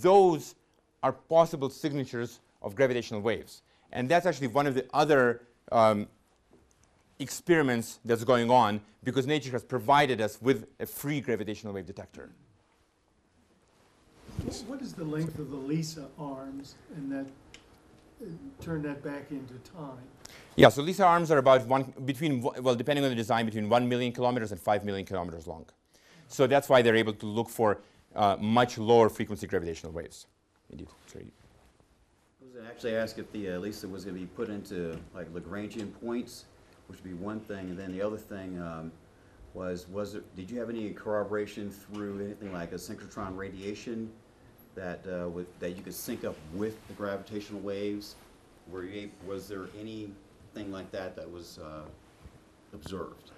[0.00, 0.54] those
[1.02, 3.62] are possible signatures of gravitational waves.
[3.92, 6.06] And that's actually one of the other um,
[7.18, 12.30] experiments that's going on because nature has provided us with a free gravitational wave detector.
[14.66, 17.26] What is the length of the LISA arms and that
[18.60, 20.04] turn that back into time.
[20.56, 23.88] Yeah, so LISA arms are about one, between, well, depending on the design, between 1
[23.88, 25.64] million kilometers and 5 million kilometers long.
[26.28, 27.78] So that's why they're able to look for
[28.14, 30.26] uh, much lower frequency gravitational waves.
[30.70, 30.88] Indeed.
[31.06, 31.26] Sorry.
[32.40, 35.32] I was gonna actually ask if the uh, LISA was gonna be put into like
[35.32, 36.46] Lagrangian points,
[36.88, 38.92] which would be one thing, and then the other thing um,
[39.54, 44.10] was, was it, did you have any corroboration through anything like a synchrotron radiation
[44.74, 48.16] that uh, with, that you could sync up with the gravitational waves?
[48.70, 51.82] Were you, was there anything like that that was uh,
[52.72, 53.32] observed?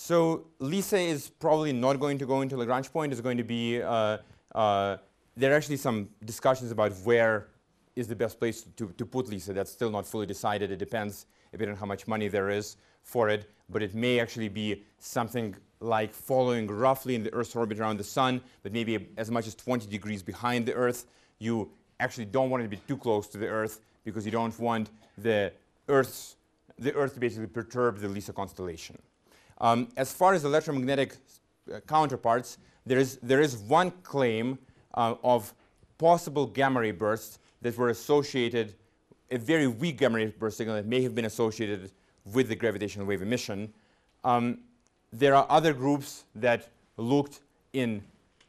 [0.00, 3.10] So LISA is probably not going to go into Lagrange point.
[3.10, 4.18] It's going to be, uh,
[4.54, 4.98] uh,
[5.36, 7.48] there are actually some discussions about where
[7.96, 9.52] is the best place to, to put LISA.
[9.54, 10.70] That's still not fully decided.
[10.70, 13.50] It depends a bit on how much money there is for it.
[13.68, 18.04] But it may actually be something like following roughly in the Earth's orbit around the
[18.04, 21.06] sun, but maybe as much as 20 degrees behind the Earth.
[21.40, 24.56] You actually don't want it to be too close to the Earth because you don't
[24.60, 25.52] want the
[25.88, 26.36] Earth's,
[26.78, 28.96] the Earth to basically perturb the LISA constellation.
[29.60, 31.16] Um, as far as electromagnetic
[31.72, 34.58] uh, counterparts, there is, there is one claim
[34.94, 35.52] uh, of
[35.98, 38.74] possible gamma ray bursts that were associated,
[39.30, 41.90] a very weak gamma ray burst signal that may have been associated
[42.32, 43.72] with the gravitational wave emission.
[44.24, 44.60] Um,
[45.12, 47.40] there are other groups that looked
[47.72, 48.02] in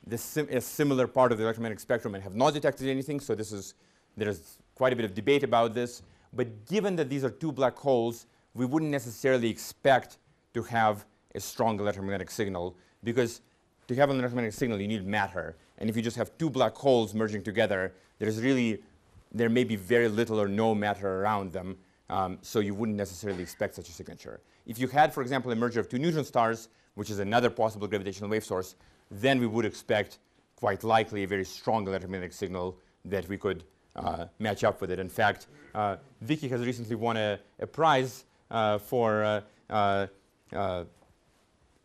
[0.06, 3.36] the sim- a similar part of the electromagnetic spectrum and have not detected anything, so
[3.36, 3.74] this is,
[4.16, 6.02] there's quite a bit of debate about this.
[6.34, 10.18] But given that these are two black holes, we wouldn't necessarily expect
[10.54, 13.42] to have a strong electromagnetic signal because
[13.88, 15.56] to have an electromagnetic signal you need matter.
[15.78, 18.82] And if you just have two black holes merging together there's really
[19.32, 21.78] there may be very little or no matter around them
[22.10, 24.42] um, so you wouldn't necessarily expect such a signature.
[24.66, 27.88] If you had for example a merger of two neutron stars which is another possible
[27.88, 28.76] gravitational wave source
[29.12, 30.20] then we would expect
[30.56, 33.64] quite likely a very strong electromagnetic signal that we could
[33.96, 35.00] uh, match up with it.
[35.00, 40.08] In fact uh, Vicky has recently won a, a prize uh, for uh, uh,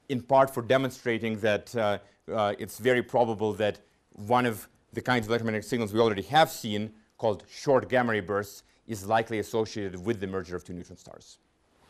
[0.08, 1.98] in part for demonstrating that uh,
[2.32, 3.80] uh, it's very probable that
[4.12, 8.20] one of the kinds of electromagnetic signals we already have seen, called short gamma ray
[8.20, 11.38] bursts, is likely associated with the merger of two neutron stars.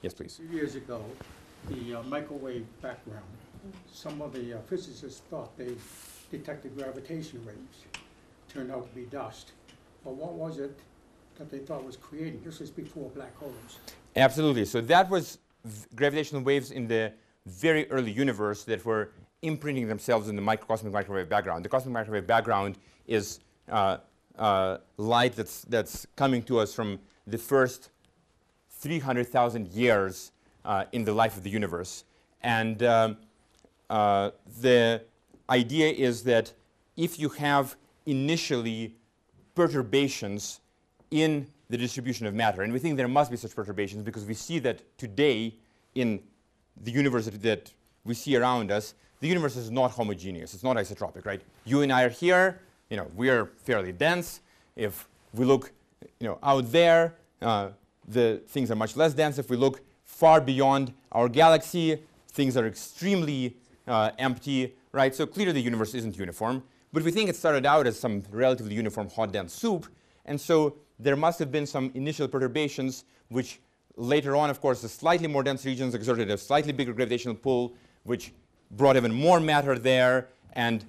[0.01, 0.41] Yes, please.
[0.51, 1.03] Years ago,
[1.68, 3.25] the uh, microwave background,
[3.93, 5.75] some of the uh, physicists thought they
[6.31, 7.79] detected gravitation waves.
[8.49, 9.53] Turned out to be dust.
[10.05, 10.79] But what was it
[11.39, 12.43] that they thought was creating?
[12.45, 13.79] This was before black holes.
[14.14, 14.64] Absolutely.
[14.66, 15.39] So that was
[15.95, 17.12] gravitational waves in the
[17.47, 19.11] very early universe that were
[19.43, 21.65] imprinting themselves in the microcosmic microwave background.
[21.65, 23.41] The cosmic microwave background is
[23.71, 23.99] uh,
[24.39, 27.91] uh, light that's, that's coming to us from the first
[28.71, 30.33] 300,000 years
[30.65, 32.05] uh, in the life of the universe.
[32.43, 33.17] And um,
[33.91, 35.03] uh, the
[35.49, 36.53] idea is that
[36.97, 38.95] if you have initially
[39.55, 40.61] perturbations
[41.11, 44.35] in the distribution of matter, and we think there must be such perturbations because we
[44.35, 45.55] see that today
[45.95, 46.21] in
[46.83, 47.73] the universe that,
[48.05, 50.53] we see around us, the universe is not homogeneous.
[50.53, 51.41] It's not isotropic, right?
[51.65, 52.61] You and I are here.
[52.91, 54.41] You know, we are fairly dense.
[54.77, 55.73] If we look,
[56.21, 57.71] you know, out there, uh,
[58.07, 59.39] the things are much less dense.
[59.39, 63.57] If we look far beyond our galaxy, things are extremely
[63.87, 65.15] uh, empty, right?
[65.15, 66.62] So clearly the universe isn't uniform.
[66.93, 69.87] But we think it started out as some relatively uniform hot dense soup,
[70.25, 73.61] and so there must have been some initial perturbations which
[73.97, 77.74] later on, of course, the slightly more dense regions exerted a slightly bigger gravitational pull,
[78.05, 78.32] which
[78.70, 80.84] brought even more matter there, and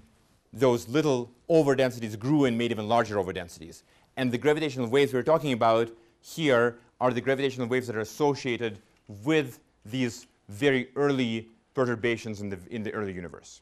[0.54, 3.84] those little overdensities grew and made even larger overdensities.
[4.18, 5.90] And the gravitational waves we're talking about
[6.22, 8.80] here are the gravitational waves that are associated
[9.24, 13.62] with these very early perturbations in the, in the early universe.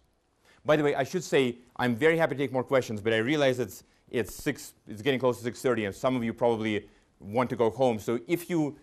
[0.65, 3.17] By the way, I should say I'm very happy to take more questions, but I
[3.17, 3.83] realize it's,
[4.13, 6.87] it's, six, it's getting close to 6.30, and some of you probably
[7.19, 7.99] want to go home.
[7.99, 8.77] So if you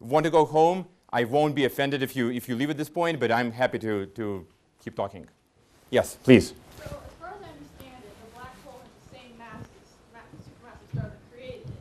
[0.00, 2.88] want to go home, I won't be offended if you, if you leave at this
[2.88, 4.46] point, but I'm happy to, to
[4.82, 5.26] keep talking.
[5.90, 6.54] Yes, please.
[6.78, 9.88] So as far as I understand it, the black hole has the same mass as
[10.14, 11.74] ma- the supermassive star that created it.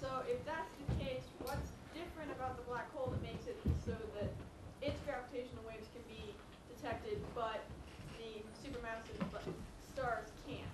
[0.00, 3.96] So if that's the case, what's different about the black hole that makes it so
[4.20, 4.30] that
[4.78, 6.22] its gravitational waves can be
[6.70, 7.64] detected, but
[8.20, 9.42] the supermassive bla-
[9.96, 10.70] stars can't?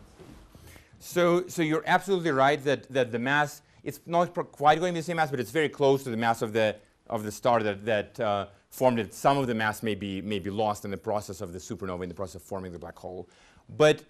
[1.12, 5.00] So, so you're absolutely right that, that the mass, it's not quite going to be
[5.00, 6.74] the same mass, but it's very close to the mass of the,
[7.10, 9.12] of the star that, that uh, formed it.
[9.12, 12.02] Some of the mass may be, may be lost in the process of the supernova,
[12.02, 13.28] in the process of forming the black hole.
[13.76, 14.02] But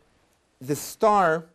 [0.60, 1.46] the star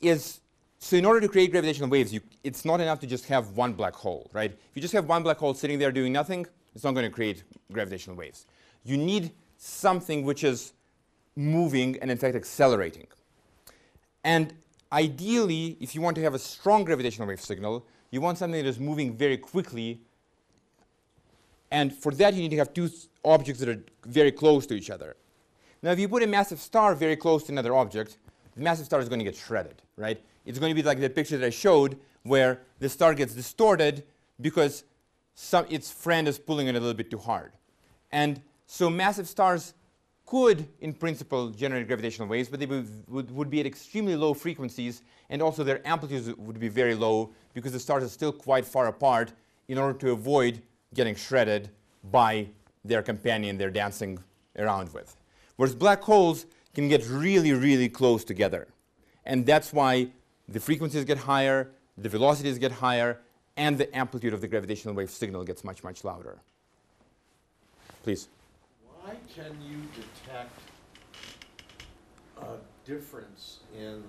[0.00, 0.40] is,
[0.78, 3.74] so in order to create gravitational waves, you, it's not enough to just have one
[3.74, 4.50] black hole, right?
[4.50, 7.12] If you just have one black hole sitting there doing nothing, it's not going to
[7.14, 8.46] create gravitational waves.
[8.82, 10.72] You need something which is
[11.36, 13.06] moving and in fact accelerating.
[14.24, 14.54] And
[14.92, 18.68] ideally, if you want to have a strong gravitational wave signal, you want something that
[18.68, 20.00] is moving very quickly.
[21.70, 22.90] And for that, you need to have two
[23.24, 25.16] objects that are very close to each other.
[25.82, 28.18] Now, if you put a massive star very close to another object,
[28.56, 30.20] the massive star is going to get shredded, right?
[30.44, 34.04] It's going to be like the picture that I showed where the star gets distorted
[34.40, 34.84] because
[35.34, 37.52] some, its friend is pulling it a little bit too hard.
[38.12, 39.74] And so massive stars
[40.30, 45.02] could, in principle, generate gravitational waves, but they would, would, be at extremely low frequencies,
[45.28, 48.86] and also their amplitudes would be very low because the stars are still quite far
[48.86, 49.32] apart
[49.66, 50.62] in order to avoid
[50.94, 51.68] getting shredded
[52.12, 52.46] by
[52.84, 54.20] their companion they're dancing
[54.56, 55.16] around with.
[55.56, 58.68] Whereas black holes can get really, really close together.
[59.26, 60.10] And that's why
[60.48, 63.18] the frequencies get higher, the velocities get higher,
[63.56, 66.38] and the amplitude of the gravitational wave signal gets much, much louder.
[68.04, 68.28] Please.
[69.02, 70.58] Why can you detect
[72.42, 74.02] a difference in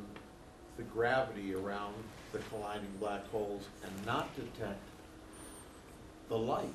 [0.75, 1.95] the gravity around
[2.33, 4.81] the colliding black holes and not detect
[6.27, 6.67] the light?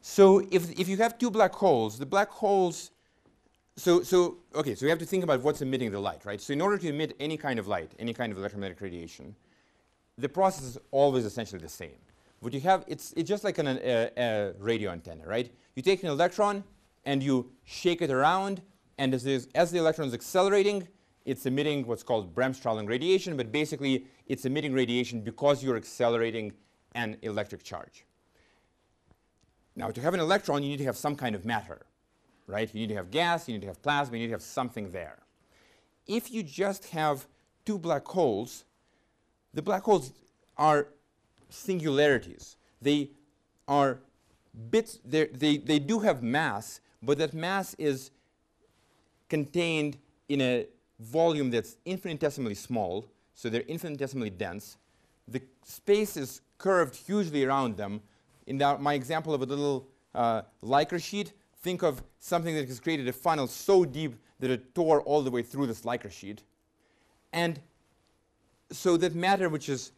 [0.00, 2.90] So if, if you have two black holes, the black holes,
[3.76, 6.40] so, so, okay, so we have to think about what's emitting the light, right?
[6.40, 9.36] So in order to emit any kind of light, any kind of electromagnetic radiation,
[10.16, 11.98] the process is always essentially the same.
[12.40, 15.52] What you have, it's, it's just like an, a, a radio antenna, right?
[15.80, 16.62] You take an electron
[17.06, 18.60] and you shake it around,
[18.98, 20.86] and as, as the electron is accelerating,
[21.24, 26.52] it's emitting what's called Bremsstrahlung radiation, but basically it's emitting radiation because you're accelerating
[26.94, 28.04] an electric charge.
[29.74, 31.86] Now, to have an electron, you need to have some kind of matter,
[32.46, 32.68] right?
[32.74, 34.92] You need to have gas, you need to have plasma, you need to have something
[34.92, 35.20] there.
[36.06, 37.26] If you just have
[37.64, 38.66] two black holes,
[39.54, 40.12] the black holes
[40.58, 40.88] are
[41.48, 42.56] singularities.
[42.82, 43.12] They
[43.66, 44.00] are
[44.70, 48.10] bits, they, they do have mass, but that mass is
[49.28, 49.96] contained
[50.28, 50.66] in a
[50.98, 54.76] volume that's infinitesimally small, so they're infinitesimally dense.
[55.26, 58.02] The space is curved hugely around them.
[58.46, 61.32] In my example of a little uh, Lycra sheet,
[61.62, 65.30] think of something that has created a funnel so deep that it tore all the
[65.30, 66.42] way through this Lycra sheet.
[67.32, 67.60] And
[68.72, 69.92] so that matter which is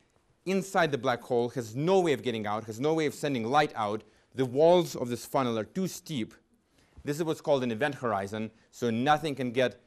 [0.45, 3.45] inside the black hole has no way of getting out, has no way of sending
[3.45, 4.03] light out.
[4.35, 6.35] The walls of this funnel are too steep.
[7.05, 9.80] This is what's called an event horizon, so nothing can get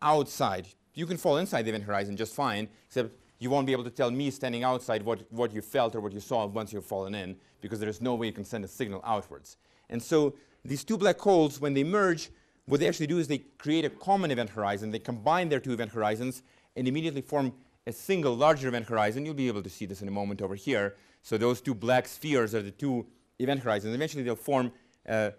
[0.00, 0.66] outside.
[0.94, 3.90] You can fall inside the event horizon just fine, except you won't be able to
[3.90, 7.14] tell me standing outside what, what you felt or what you saw once you've fallen
[7.14, 9.56] in, because there is no way you can send a signal outwards.
[9.90, 10.34] And so
[10.64, 12.30] these two black holes, when they merge,
[12.66, 14.90] what they actually do is they create a common event horizon.
[14.90, 16.42] They combine their two event horizons
[16.76, 17.52] and immediately form
[17.86, 19.26] a single larger event horizon.
[19.26, 20.94] You'll be able to see this in a moment over here.
[21.22, 23.06] So those two black spheres are the two
[23.42, 23.94] event horizons.
[23.94, 24.72] Eventually, they'll form
[25.08, 25.30] uh,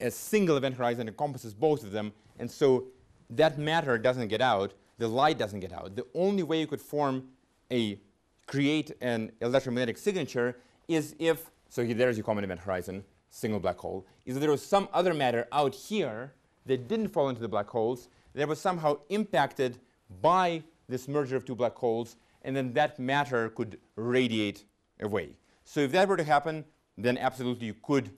[0.00, 2.12] a single event horizon that encompasses both of them.
[2.38, 2.88] And so
[3.30, 4.74] that matter doesn't get out.
[4.98, 5.96] The light doesn't get out.
[5.96, 7.28] The only way you could form
[7.70, 8.00] a
[8.46, 10.56] create an electromagnetic signature
[10.88, 14.06] is if so here, there's your common event horizon, single black hole.
[14.26, 16.34] Is there was some other matter out here
[16.66, 19.78] that didn't fall into the black holes that was somehow impacted
[20.20, 24.64] by this merger of two black holes, and then that matter could radiate
[25.00, 25.30] away.
[25.64, 26.64] So if that were to happen,
[26.96, 28.10] then absolutely you could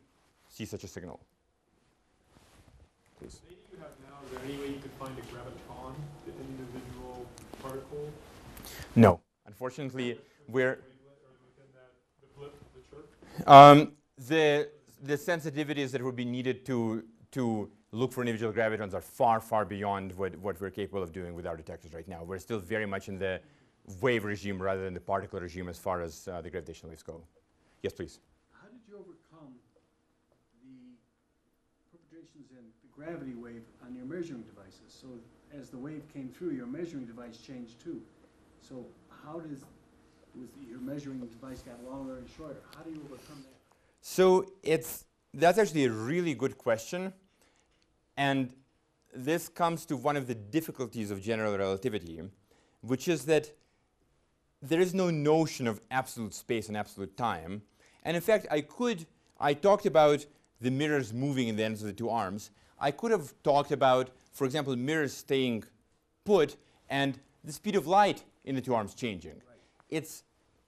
[0.49, 1.21] see such a signal.
[3.19, 3.41] Please.
[3.73, 5.95] You have now, is there any way you could find a graviton,
[6.27, 7.27] the individual
[7.63, 8.11] particle?
[8.97, 9.21] No.
[9.47, 10.19] Unfortunately,
[10.49, 10.79] we're...
[13.47, 13.93] Um,
[14.29, 14.69] the,
[15.03, 19.65] the sensitivities that would be needed to, to look for individual gravitons are far, far
[19.65, 22.23] beyond what, what we're capable of doing with our detectors right now.
[22.23, 23.41] We're still very much in the
[24.01, 27.23] wave regime rather than the particle regime as far as uh, the gravitational waves go.
[27.83, 28.21] Yes, please.
[28.53, 29.55] How did you overcome
[30.63, 30.97] the
[31.93, 34.89] perturbations in the gravity wave on your measuring devices?
[34.89, 35.09] So
[35.59, 38.01] as the wave came through, your measuring device changed too.
[38.61, 38.85] So
[39.25, 39.65] how does
[40.37, 42.57] was your measuring device got longer and shorter?
[42.77, 43.55] How do you overcome that?
[44.01, 47.13] So it's that's actually a really good question.
[48.17, 48.53] And
[49.15, 52.21] this comes to one of the difficulties of general relativity,
[52.81, 53.53] which is that
[54.63, 57.63] there is no notion of absolute space and absolute time.
[58.03, 59.07] And in fact, I could,
[59.39, 60.25] I talked about
[60.61, 62.51] the mirrors moving in the ends of the two arms.
[62.85, 65.65] I could have talked about, for example, mirrors staying
[66.27, 66.57] put
[66.91, 69.37] and the speed of light in the two arms changing.
[69.37, 69.59] Right.
[69.89, 70.23] It's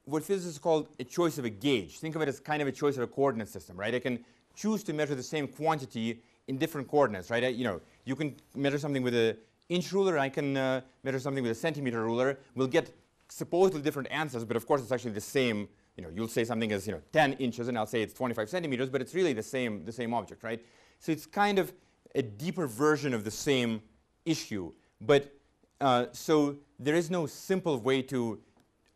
[0.07, 1.99] what physicists call a choice of a gauge.
[1.99, 3.95] Think of it as kind of a choice of a coordinate system, right?
[3.95, 7.45] I can choose to measure the same quantity in different coordinates, right?
[7.45, 9.37] I, you know, you can measure something with an
[9.69, 12.39] inch ruler, I can uh, measure something with a centimeter ruler.
[12.55, 12.95] We'll get
[13.29, 15.69] supposedly different answers, but of course it's actually the same.
[15.99, 18.49] You know, you'll say something is you know 10 inches, and I'll say it's 25
[18.49, 20.65] centimeters, but it's really the same the same object, right?
[20.99, 21.73] So it's kind of
[22.15, 23.83] a deeper version of the same
[24.25, 24.73] issue.
[25.01, 25.33] But
[25.81, 28.41] uh, so there is no simple way to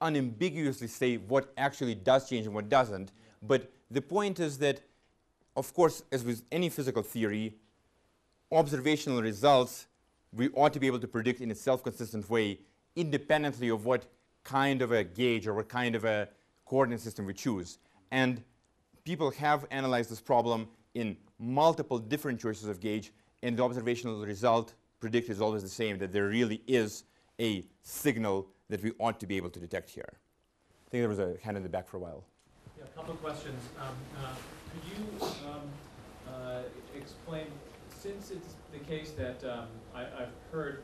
[0.00, 3.12] unambiguously say what actually does change and what doesn't.
[3.42, 4.80] But the point is that,
[5.56, 7.54] of course, as with any physical theory,
[8.50, 9.86] observational results
[10.32, 12.58] we ought to be able to predict in a self-consistent way
[12.96, 14.06] independently of what
[14.44, 16.28] kind of a gauge or what kind of a
[16.64, 17.78] coordinate system we choose.
[18.10, 18.42] And
[19.04, 23.12] people have analyzed this problem in multiple different choices of gauge,
[23.42, 27.04] and the observational result predicted is always the same, that there really is
[27.40, 30.12] a signal that we ought to be able to detect here.
[30.12, 32.24] I think there was a hand in the back for a while.
[32.76, 33.62] Yeah, a couple of questions.
[33.80, 33.88] Um,
[34.22, 34.34] uh,
[34.72, 35.60] could you um,
[36.28, 36.62] uh,
[36.96, 37.46] explain,
[37.98, 40.82] since it's the case that um, I, have heard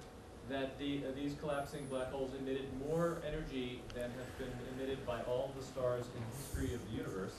[0.49, 5.21] that the, uh, these collapsing black holes emitted more energy than has been emitted by
[5.23, 7.35] all the stars in the history of the universe,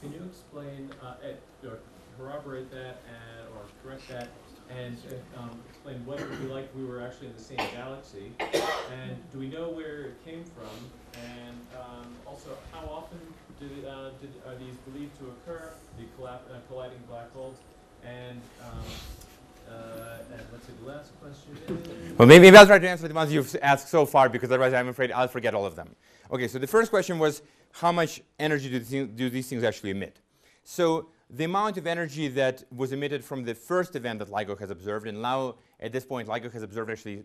[0.00, 1.14] can you explain, uh,
[1.66, 1.78] or
[2.18, 4.28] corroborate that and, or correct that
[4.70, 4.96] and
[5.36, 8.32] um, explain what it would be like if we were actually in the same galaxy.
[8.40, 11.20] And do we know where it came from?
[11.22, 13.18] And um, also, how often
[13.60, 16.38] did, uh, did, are these believed to occur, the uh,
[16.68, 17.56] colliding black holes?
[18.04, 18.78] And, um,
[19.70, 22.14] uh, and let's see, the last question.
[22.18, 24.72] Well, maybe, maybe I'll try to answer the ones you've asked so far, because otherwise
[24.72, 25.94] I'm afraid I'll forget all of them.
[26.30, 27.42] Okay, so the first question was,
[27.72, 30.20] how much energy do, do these things actually emit?
[30.64, 34.70] So the amount of energy that was emitted from the first event that LIGO has
[34.70, 37.24] observed, and now at this point LIGO has observed actually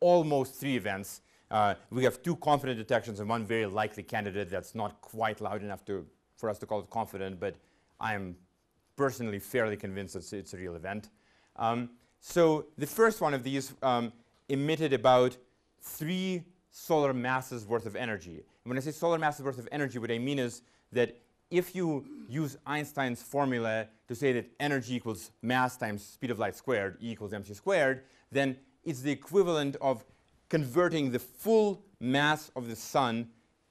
[0.00, 1.22] almost three events.
[1.50, 5.62] Uh, we have two confident detections and one very likely candidate that's not quite loud
[5.62, 6.04] enough to,
[6.36, 7.54] for us to call it confident, but
[7.98, 8.36] I'm
[8.94, 11.08] personally fairly convinced it's, it's a real event.
[11.56, 11.90] Um,
[12.20, 14.12] so the first one of these um,
[14.48, 15.36] emitted about
[15.80, 16.42] three
[16.72, 18.34] solar masses worth of energy.
[18.34, 20.60] And when I say solar masses worth of energy, what I mean is
[20.92, 21.16] that
[21.50, 26.56] if you use Einstein's formula to say that energy equals mass times speed of light
[26.56, 30.04] squared, E equals mc squared, then it's the equivalent of
[30.48, 33.28] converting the full mass of the sun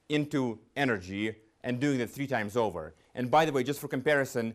[0.09, 2.93] into energy and doing that three times over.
[3.15, 4.53] And by the way, just for comparison,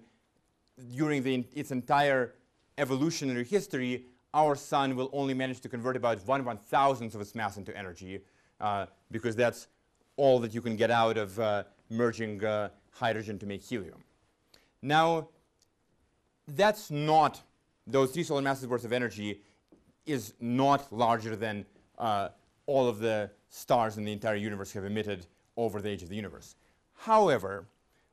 [0.95, 2.35] during its entire
[2.79, 7.35] evolutionary history, our sun will only manage to convert about one one thousandth of its
[7.35, 8.21] mass into energy,
[8.61, 9.67] uh, because that's
[10.17, 14.03] all that you can get out of uh, merging uh, hydrogen to make helium.
[14.83, 15.29] Now,
[16.49, 17.41] that's not,
[17.87, 19.43] those three solar masses worth of energy
[20.07, 21.67] is not larger than
[21.99, 22.29] uh,
[22.67, 25.27] all of the stars in the entire universe have emitted
[25.57, 26.57] over the age of the universe.
[26.95, 27.67] However,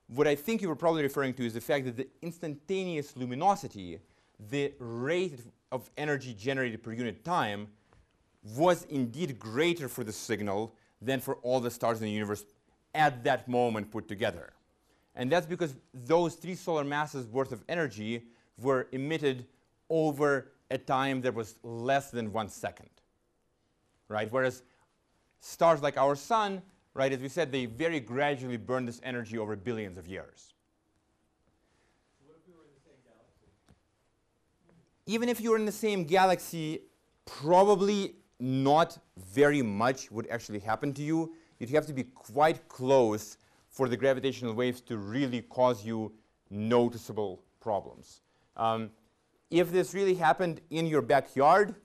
[0.07, 3.99] what I think you were probably referring to is the fact that the instantaneous luminosity,
[4.49, 5.39] the rate
[5.71, 7.67] of energy generated per unit time,
[8.55, 12.45] was indeed greater for the signal than for all the stars in the universe
[12.95, 14.53] at that moment put together.
[15.18, 18.24] And that's because those three solar masses worth of energy
[18.61, 19.47] were emitted
[19.89, 22.89] over a time that was less than one second.
[24.09, 24.32] Right?
[24.32, 24.61] Whereas
[25.41, 26.61] stars like our sun,
[26.93, 30.53] right, as we said, they very gradually burn this energy over billions of years.
[35.07, 36.82] Even if you were in the same galaxy,
[37.26, 41.34] probably not very much would actually happen to you.
[41.59, 43.38] You'd have to be quite close
[43.78, 46.11] for the gravitational waves to really cause you
[46.49, 48.21] noticeable problems.
[48.55, 48.89] Um,
[49.51, 51.75] if this really happened in your backyard,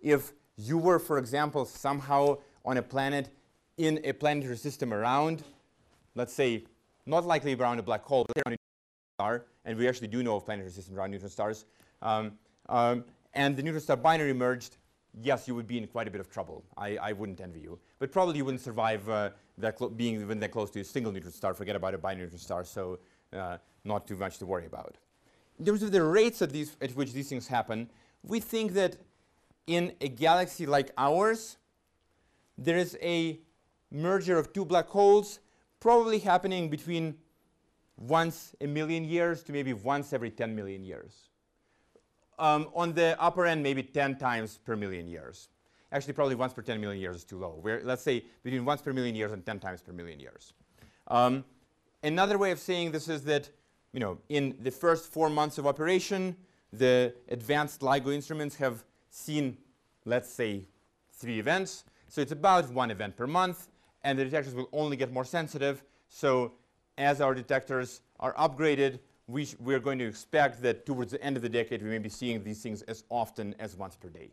[0.00, 3.30] if you were, for example, somehow on a planet
[3.78, 5.42] in a planetary system around,
[6.14, 6.64] let's say,
[7.04, 8.58] not likely around a black hole, but around a
[9.16, 11.64] star, and we actually do know of planetary systems around neutron stars,
[12.00, 12.38] um,
[12.68, 13.04] um,
[13.34, 14.76] and the neutron star binary merged,
[15.20, 16.64] yes, you would be in quite a bit of trouble.
[16.76, 17.80] I, I wouldn't envy you.
[17.98, 19.30] But probably you wouldn't survive uh,
[19.60, 21.54] that being even that close to a single neutron star.
[21.54, 22.98] Forget about a binary neutron star, so
[23.32, 24.96] uh, not too much to worry about.
[25.58, 27.90] In terms of the rates at, these, at which these things happen,
[28.22, 28.96] we think that
[29.66, 31.56] in a galaxy like ours,
[32.56, 33.40] there is a
[33.90, 35.40] merger of two black holes
[35.80, 37.14] probably happening between
[37.96, 41.28] once a million years to maybe once every 10 million years.
[42.38, 45.48] Um, on the upper end, maybe 10 times per million years.
[45.92, 47.58] Actually, probably once per 10 million years is too low.
[47.62, 50.52] We're, let's say between once per million years and 10 times per million years.
[51.08, 51.44] Um,
[52.02, 53.50] another way of saying this is that
[53.92, 56.36] you know, in the first four months of operation,
[56.72, 59.56] the advanced LIGO instruments have seen,
[60.04, 60.64] let's say,
[61.12, 61.84] three events.
[62.08, 63.68] So it's about one event per month,
[64.04, 65.82] and the detectors will only get more sensitive.
[66.08, 66.52] So
[66.98, 71.42] as our detectors are upgraded, we we're going to expect that towards the end of
[71.42, 74.30] the decade, we may be seeing these things as often as once per day.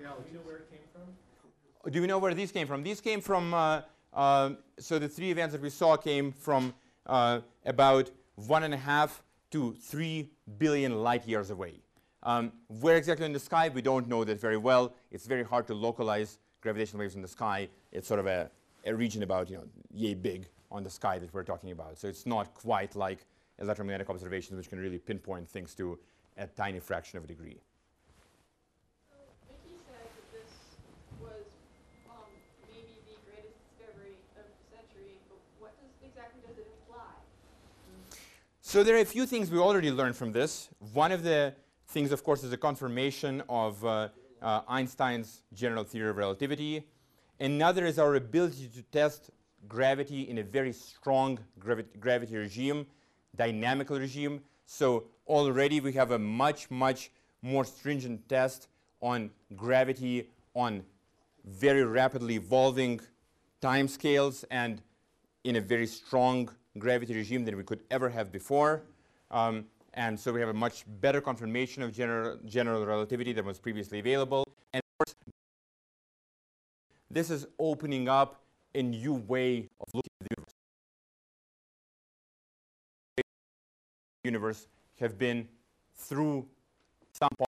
[0.00, 1.92] Do we know where it came from?
[1.92, 2.82] Do we know where these came from?
[2.82, 3.82] These came from, uh,
[4.14, 6.74] uh, so the three events that we saw came from
[7.06, 11.80] uh, about one and a half to three billion light years away.
[12.22, 14.94] Um, where exactly in the sky, we don't know that very well.
[15.10, 17.68] It's very hard to localize gravitational waves in the sky.
[17.92, 18.50] It's sort of a,
[18.84, 21.98] a region about, you know, yay big on the sky that we're talking about.
[21.98, 23.26] So it's not quite like
[23.58, 25.98] electromagnetic observations, which can really pinpoint things to
[26.36, 27.58] a tiny fraction of a degree.
[29.08, 29.16] So
[29.48, 30.52] Vicky said that this
[31.20, 31.44] was
[32.08, 32.28] um,
[32.68, 37.16] maybe the greatest discovery of the century, but what does, exactly does it imply?
[38.70, 40.68] So there are a few things we already learned from this.
[40.92, 41.54] One of the
[41.88, 44.10] things, of course, is the confirmation of uh,
[44.40, 46.86] uh, Einstein's general theory of relativity.
[47.40, 49.30] Another is our ability to test
[49.66, 52.86] gravity in a very strong gravi gravity regime,
[53.34, 54.40] dynamical regime.
[54.66, 57.10] So already we have a much, much
[57.42, 58.68] more stringent test
[59.00, 60.84] on gravity on
[61.44, 63.00] very rapidly evolving
[63.60, 64.80] timescales and
[65.42, 66.48] in a very strong
[66.78, 68.82] gravity regime than we could ever have before.
[69.30, 73.58] Um, and so we have a much better confirmation of general, general relativity than was
[73.58, 74.44] previously available.
[74.72, 75.14] And of course,
[77.10, 78.40] this is opening up
[78.74, 80.54] a new way of looking at the universe.
[84.24, 84.66] universe
[85.00, 85.48] have been
[85.96, 86.46] through
[87.12, 87.48] some part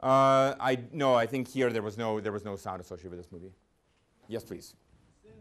[0.00, 3.18] Uh, I no, I think here there was no there was no sound associated with
[3.18, 3.52] this movie.
[4.28, 4.74] Yes, please.
[5.24, 5.32] Is there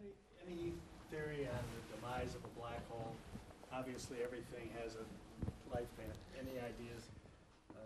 [0.47, 0.73] any, any
[1.11, 3.13] theory on the demise of a black hole?
[3.71, 5.05] Obviously, everything has a
[5.75, 6.09] lifespan.
[6.39, 7.05] Any ideas?
[7.69, 7.77] Uh,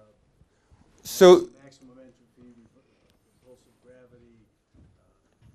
[1.04, 2.56] So Maximum entropy,
[3.44, 4.40] repulsive gravity,
[4.78, 4.80] uh,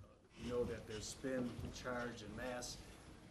[0.05, 2.77] uh, you know that there's spin, charge and mass,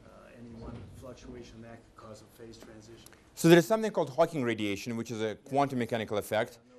[0.07, 0.09] uh,
[0.39, 3.09] any one fluctuation that could cause a phase transition.
[3.35, 6.59] So there is something called Hawking radiation, which is a quantum mechanical effect.
[6.69, 6.75] No,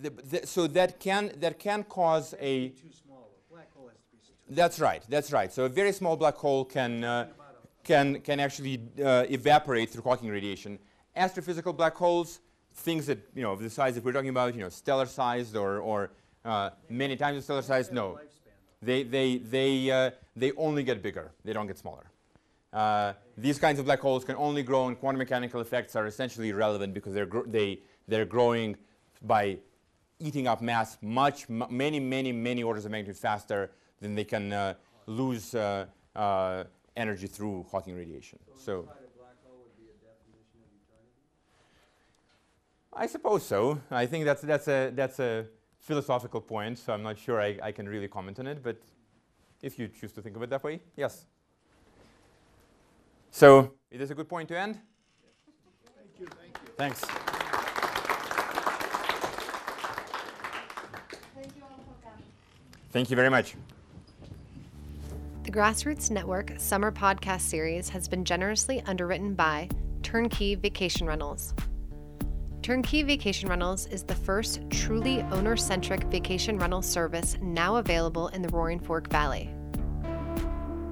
[0.00, 2.68] The, the, so that can that can cause a.
[2.68, 3.28] too small.
[3.50, 5.02] A black hole has to be too That's right.
[5.08, 5.52] That's right.
[5.52, 7.28] So a very small black hole can uh,
[7.82, 10.78] can can actually uh, evaporate through Hawking radiation.
[11.16, 12.40] Astrophysical black holes,
[12.74, 15.56] things that you know of the size that we're talking about, you know, stellar sized
[15.56, 16.12] or or
[16.44, 17.90] uh, many times the stellar size.
[17.90, 18.20] No,
[18.80, 21.32] they they they uh, they only get bigger.
[21.44, 22.11] They don't get smaller.
[22.72, 26.48] Uh, these kinds of black holes can only grow, and quantum mechanical effects are essentially
[26.48, 28.76] irrelevant because they're they they're growing
[29.22, 29.58] by
[30.18, 33.70] eating up mass much m- many many many orders of magnitude faster
[34.00, 34.74] than they can uh,
[35.06, 35.86] lose uh,
[36.16, 36.64] uh,
[36.96, 38.38] energy through Hawking radiation.
[38.56, 38.88] So.
[42.94, 43.80] I suppose so.
[43.90, 45.46] I think that's that's a that's a
[45.78, 46.78] philosophical point.
[46.78, 48.62] So I'm not sure I, I can really comment on it.
[48.62, 48.76] But
[49.62, 51.26] if you choose to think of it that way, yes.
[53.32, 54.78] So is this a good point to end?
[55.96, 56.72] Thank you, thank you.
[56.76, 57.00] Thanks.
[61.34, 62.22] Thank you all for coming.
[62.90, 63.56] Thank you very much.
[65.44, 69.68] The Grassroots Network Summer Podcast Series has been generously underwritten by
[70.02, 71.54] Turnkey Vacation Rentals.
[72.60, 78.42] Turnkey Vacation Rentals is the first truly owner centric vacation rental service now available in
[78.42, 79.50] the Roaring Fork Valley.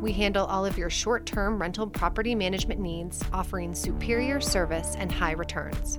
[0.01, 5.12] We handle all of your short term rental property management needs, offering superior service and
[5.12, 5.98] high returns.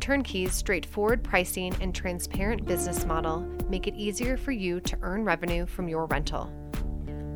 [0.00, 5.64] Turnkey's straightforward pricing and transparent business model make it easier for you to earn revenue
[5.64, 6.52] from your rental.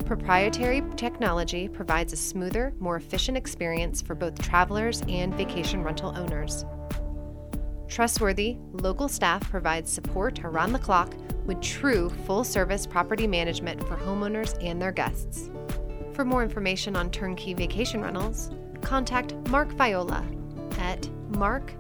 [0.05, 6.67] Proprietary technology provides a smoother, more efficient experience for both travelers and vacation rental owners.
[7.89, 11.15] Trustworthy, local staff provides support around the clock
[11.47, 15.51] with true full service property management for homeowners and their guests.
[16.13, 18.51] For more information on turnkey vacation rentals,
[18.83, 20.27] contact Mark Viola
[20.79, 21.71] at mark.viola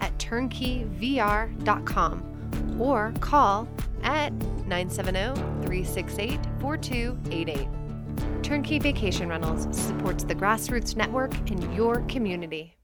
[0.00, 3.68] at turnkeyvr.com or call
[4.02, 4.32] at
[4.66, 5.34] 970
[5.66, 7.68] 368 4288.
[8.42, 12.75] Turnkey Vacation Rentals supports the Grassroots Network in your community.